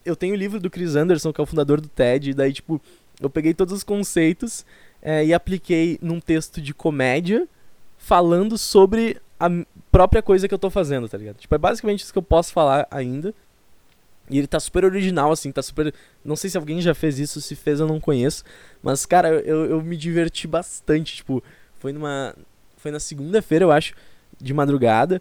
eu 0.05 0.17
tenho 0.17 0.35
o 0.35 0.37
livro 0.37 0.61
do 0.61 0.71
Chris 0.71 0.97
Anderson, 0.97 1.33
que 1.33 1.41
é 1.41 1.45
o 1.45 1.47
fundador 1.47 1.81
do 1.81 1.89
TED, 1.89 2.31
e 2.31 2.35
daí, 2.35 2.53
tipo, 2.53 2.81
eu 3.21 3.31
peguei 3.31 3.55
todos 3.55 3.73
os 3.73 3.85
conceitos 3.85 4.65
é, 5.01 5.25
e 5.25 5.35
apliquei 5.35 5.99
num 6.03 6.21
texto 6.21 6.61
de 6.61 6.75
comédia 6.75 7.49
falando 7.97 8.59
sobre 8.59 9.21
a 9.39 9.49
própria 9.91 10.23
coisa 10.23 10.49
que 10.49 10.55
eu 10.55 10.59
tô 10.59 10.71
fazendo, 10.71 11.09
tá 11.09 11.19
ligado? 11.19 11.37
Tipo, 11.37 11.55
é 11.55 11.59
basicamente 11.59 12.03
isso 12.03 12.13
que 12.13 12.19
eu 12.19 12.23
posso 12.23 12.53
falar 12.53 12.87
ainda. 12.91 13.35
E 14.31 14.39
ele 14.39 14.47
tá 14.47 14.59
super 14.61 14.85
original, 14.85 15.33
assim, 15.33 15.51
tá 15.51 15.63
super. 15.63 15.93
Não 16.25 16.37
sei 16.37 16.49
se 16.49 16.57
alguém 16.57 16.81
já 16.81 16.95
fez 16.95 17.19
isso, 17.19 17.41
se 17.41 17.55
fez 17.57 17.81
eu 17.81 17.87
não 17.87 18.01
conheço. 18.01 18.45
Mas, 18.83 19.05
cara, 19.05 19.29
eu, 19.29 19.67
eu 19.67 19.83
me 19.83 19.97
diverti 19.97 20.47
bastante. 20.47 21.17
Tipo, 21.17 21.43
foi 21.79 21.93
numa. 21.93 22.35
Foi 22.77 22.91
na 22.91 23.01
segunda-feira, 23.01 23.65
eu 23.65 23.73
acho, 23.73 23.95
de 24.41 24.55
madrugada. 24.55 25.21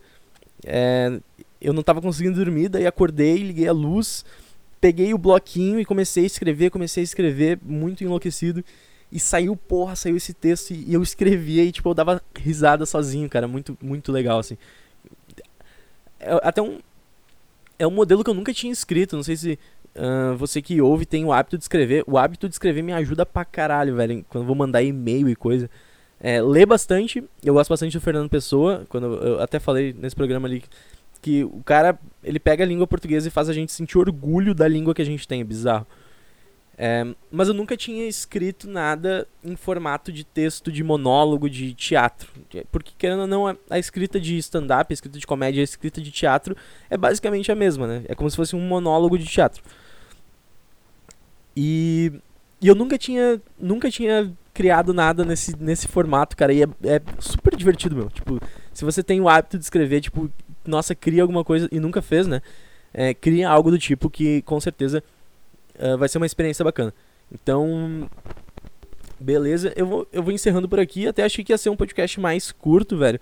É, 0.63 1.19
eu 1.59 1.73
não 1.73 1.83
tava 1.83 2.01
conseguindo 2.01 2.43
dormir, 2.43 2.69
daí 2.69 2.85
acordei, 2.85 3.37
liguei 3.37 3.67
a 3.67 3.73
luz 3.73 4.23
peguei 4.81 5.13
o 5.13 5.17
bloquinho 5.17 5.79
e 5.79 5.85
comecei 5.85 6.23
a 6.23 6.27
escrever, 6.27 6.71
comecei 6.71 7.01
a 7.01 7.05
escrever 7.05 7.59
muito 7.63 8.03
enlouquecido. 8.03 8.65
E 9.11 9.19
saiu, 9.19 9.55
porra, 9.55 9.95
saiu 9.95 10.17
esse 10.17 10.33
texto 10.33 10.71
e 10.71 10.93
eu 10.93 11.03
escrevia 11.03 11.63
e, 11.63 11.71
tipo, 11.71 11.87
eu 11.89 11.93
dava 11.93 12.21
risada 12.35 12.85
sozinho, 12.85 13.29
cara. 13.29 13.47
Muito, 13.47 13.77
muito 13.81 14.11
legal, 14.11 14.39
assim. 14.39 14.57
É, 16.19 16.39
até 16.41 16.61
um. 16.61 16.79
É 17.77 17.85
um 17.85 17.91
modelo 17.91 18.23
que 18.23 18.29
eu 18.29 18.33
nunca 18.33 18.53
tinha 18.53 18.71
escrito. 18.71 19.15
Não 19.15 19.23
sei 19.23 19.35
se 19.35 19.59
uh, 19.95 20.35
você 20.37 20.61
que 20.61 20.81
ouve 20.81 21.05
tem 21.05 21.25
o 21.25 21.33
hábito 21.33 21.57
de 21.57 21.63
escrever. 21.63 22.03
O 22.07 22.17
hábito 22.17 22.47
de 22.47 22.55
escrever 22.55 22.81
me 22.81 22.93
ajuda 22.93 23.25
pra 23.25 23.43
caralho, 23.43 23.95
velho. 23.95 24.25
Quando 24.29 24.43
eu 24.43 24.47
vou 24.47 24.55
mandar 24.55 24.81
e-mail 24.81 25.27
e 25.27 25.35
coisa. 25.35 25.69
É, 26.19 26.41
lê 26.41 26.65
bastante. 26.65 27.23
Eu 27.43 27.55
gosto 27.55 27.69
bastante 27.69 27.97
do 27.97 28.01
Fernando 28.01 28.29
Pessoa. 28.29 28.85
Quando 28.87 29.07
eu, 29.07 29.23
eu 29.23 29.41
até 29.41 29.59
falei 29.59 29.93
nesse 29.93 30.15
programa 30.15 30.47
ali 30.47 30.63
que 31.21 31.43
o 31.43 31.61
cara, 31.63 31.97
ele 32.23 32.39
pega 32.39 32.63
a 32.63 32.67
língua 32.67 32.87
portuguesa 32.87 33.27
e 33.27 33.31
faz 33.31 33.47
a 33.47 33.53
gente 33.53 33.71
sentir 33.71 33.97
orgulho 33.97 34.55
da 34.55 34.67
língua 34.67 34.93
que 34.93 35.01
a 35.01 35.05
gente 35.05 35.27
tem, 35.27 35.41
é 35.41 35.43
bizarro. 35.43 35.85
É, 36.83 37.05
mas 37.29 37.47
eu 37.47 37.53
nunca 37.53 37.77
tinha 37.77 38.07
escrito 38.07 38.67
nada 38.67 39.27
em 39.43 39.55
formato 39.55 40.11
de 40.11 40.23
texto, 40.23 40.71
de 40.71 40.83
monólogo, 40.83 41.47
de 41.47 41.75
teatro. 41.75 42.31
Porque, 42.71 42.93
querendo 42.97 43.21
ou 43.21 43.27
não, 43.27 43.55
a 43.69 43.77
escrita 43.77 44.19
de 44.19 44.35
stand-up, 44.39 44.91
a 44.91 44.93
escrita 44.93 45.19
de 45.19 45.27
comédia, 45.27 45.61
a 45.61 45.63
escrita 45.63 46.01
de 46.01 46.09
teatro 46.09 46.57
é 46.89 46.97
basicamente 46.97 47.51
a 47.51 47.55
mesma, 47.55 47.85
né? 47.85 48.03
É 48.07 48.15
como 48.15 48.27
se 48.29 48.35
fosse 48.35 48.55
um 48.55 48.67
monólogo 48.67 49.15
de 49.15 49.25
teatro. 49.25 49.61
E, 51.55 52.11
e 52.59 52.67
eu 52.67 52.73
nunca 52.73 52.97
tinha, 52.97 53.39
nunca 53.59 53.91
tinha 53.91 54.33
criado 54.51 54.91
nada 54.91 55.23
nesse, 55.23 55.55
nesse 55.61 55.87
formato, 55.87 56.35
cara. 56.35 56.51
E 56.51 56.63
é, 56.63 56.67
é 56.85 57.01
super 57.19 57.55
divertido, 57.55 57.95
meu. 57.95 58.09
Tipo, 58.09 58.39
se 58.73 58.83
você 58.83 59.03
tem 59.03 59.21
o 59.21 59.29
hábito 59.29 59.57
de 59.59 59.63
escrever, 59.63 60.01
tipo, 60.01 60.31
nossa, 60.65 60.93
cria 60.95 61.21
alguma 61.21 61.43
coisa 61.43 61.67
e 61.71 61.79
nunca 61.79 62.01
fez, 62.01 62.27
né? 62.27 62.41
É, 62.93 63.13
cria 63.13 63.49
algo 63.49 63.71
do 63.71 63.79
tipo 63.79 64.09
que 64.09 64.41
com 64.41 64.59
certeza 64.59 65.03
uh, 65.79 65.97
vai 65.97 66.09
ser 66.09 66.17
uma 66.17 66.25
experiência 66.25 66.63
bacana. 66.63 66.93
Então, 67.31 68.09
beleza, 69.19 69.71
eu 69.75 69.85
vou, 69.85 70.07
eu 70.11 70.21
vou 70.21 70.33
encerrando 70.33 70.67
por 70.67 70.79
aqui. 70.79 71.07
Até 71.07 71.23
achei 71.23 71.43
que 71.43 71.53
ia 71.53 71.57
ser 71.57 71.69
um 71.69 71.75
podcast 71.75 72.19
mais 72.19 72.51
curto, 72.51 72.97
velho. 72.97 73.19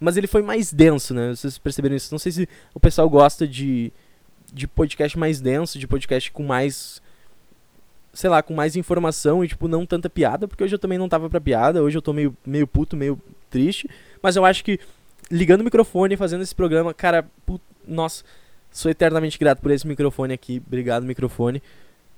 Mas 0.00 0.16
ele 0.16 0.26
foi 0.26 0.42
mais 0.42 0.72
denso, 0.72 1.14
né? 1.14 1.34
Vocês 1.34 1.58
perceberam 1.58 1.96
isso? 1.96 2.12
Não 2.12 2.18
sei 2.18 2.32
se 2.32 2.48
o 2.74 2.80
pessoal 2.80 3.08
gosta 3.08 3.46
de, 3.46 3.92
de 4.52 4.66
podcast 4.66 5.18
mais 5.18 5.40
denso, 5.40 5.78
de 5.78 5.86
podcast 5.86 6.30
com 6.30 6.42
mais. 6.42 7.02
Sei 8.12 8.30
lá, 8.30 8.42
com 8.42 8.54
mais 8.54 8.76
informação 8.76 9.44
e, 9.44 9.48
tipo, 9.48 9.68
não 9.68 9.84
tanta 9.84 10.08
piada, 10.08 10.48
porque 10.48 10.64
hoje 10.64 10.74
eu 10.74 10.78
também 10.78 10.96
não 10.96 11.06
tava 11.06 11.28
pra 11.28 11.38
piada, 11.38 11.82
hoje 11.82 11.98
eu 11.98 12.02
tô 12.02 12.14
meio, 12.14 12.34
meio 12.46 12.66
puto, 12.66 12.96
meio 12.96 13.20
triste. 13.50 13.90
Mas 14.22 14.36
eu 14.36 14.44
acho 14.44 14.64
que 14.64 14.80
ligando 15.30 15.60
o 15.60 15.64
microfone, 15.64 16.16
fazendo 16.16 16.42
esse 16.42 16.54
programa, 16.54 16.94
cara, 16.94 17.26
put... 17.44 17.62
nossa, 17.86 18.24
sou 18.70 18.90
eternamente 18.90 19.38
grato 19.38 19.60
por 19.60 19.70
esse 19.70 19.86
microfone 19.86 20.34
aqui. 20.34 20.62
Obrigado, 20.66 21.04
microfone. 21.04 21.62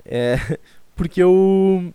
É, 0.04 0.36
porque 0.96 1.22
eu. 1.22 1.92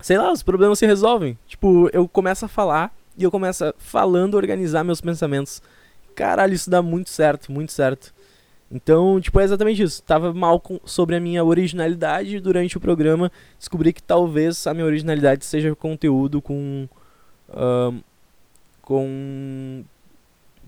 Sei 0.00 0.18
lá, 0.18 0.30
os 0.32 0.42
problemas 0.42 0.78
se 0.78 0.86
resolvem. 0.86 1.38
Tipo, 1.46 1.88
eu 1.92 2.06
começo 2.06 2.44
a 2.44 2.48
falar 2.48 2.94
e 3.16 3.24
eu 3.24 3.30
começo 3.30 3.72
falando 3.78 4.34
organizar 4.34 4.84
meus 4.84 5.00
pensamentos. 5.00 5.62
Caralho, 6.14 6.54
isso 6.54 6.70
dá 6.70 6.82
muito 6.82 7.10
certo, 7.10 7.50
muito 7.50 7.72
certo. 7.72 8.12
Então, 8.70 9.20
tipo, 9.20 9.38
é 9.40 9.44
exatamente 9.44 9.82
isso. 9.82 10.02
Tava 10.02 10.32
mal 10.32 10.58
com, 10.60 10.80
sobre 10.84 11.16
a 11.16 11.20
minha 11.20 11.44
originalidade 11.44 12.40
durante 12.40 12.76
o 12.76 12.80
programa. 12.80 13.30
Descobri 13.58 13.92
que 13.92 14.02
talvez 14.02 14.66
a 14.66 14.74
minha 14.74 14.86
originalidade 14.86 15.44
seja 15.44 15.74
conteúdo 15.74 16.42
com. 16.42 16.88
Uh, 17.48 18.02
com 18.84 19.84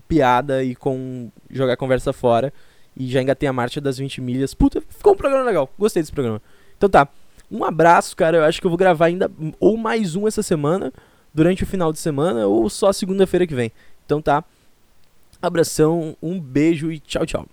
piada 0.07 0.63
e 0.63 0.75
com 0.75 1.29
jogar 1.49 1.77
conversa 1.77 2.11
fora. 2.11 2.53
E 2.95 3.07
já 3.07 3.21
engatei 3.21 3.47
a 3.47 3.53
marcha 3.53 3.79
das 3.79 3.97
20 3.97 4.21
milhas. 4.21 4.53
Puta, 4.53 4.81
ficou 4.81 5.13
um 5.13 5.17
programa 5.17 5.43
legal. 5.43 5.69
Gostei 5.77 6.01
desse 6.01 6.11
programa. 6.11 6.41
Então 6.77 6.89
tá. 6.89 7.07
Um 7.49 7.63
abraço, 7.63 8.15
cara. 8.15 8.37
Eu 8.37 8.43
acho 8.43 8.59
que 8.59 8.65
eu 8.65 8.71
vou 8.71 8.77
gravar 8.77 9.05
ainda 9.05 9.31
ou 9.59 9.77
mais 9.77 10.15
um 10.15 10.27
essa 10.27 10.43
semana, 10.43 10.91
durante 11.33 11.63
o 11.63 11.67
final 11.67 11.93
de 11.93 11.99
semana, 11.99 12.47
ou 12.47 12.69
só 12.69 12.91
segunda-feira 12.91 13.45
que 13.45 13.55
vem. 13.55 13.71
Então 14.05 14.21
tá. 14.21 14.43
Abração, 15.39 16.17
um 16.21 16.39
beijo 16.39 16.91
e 16.91 16.99
tchau, 16.99 17.25
tchau. 17.25 17.45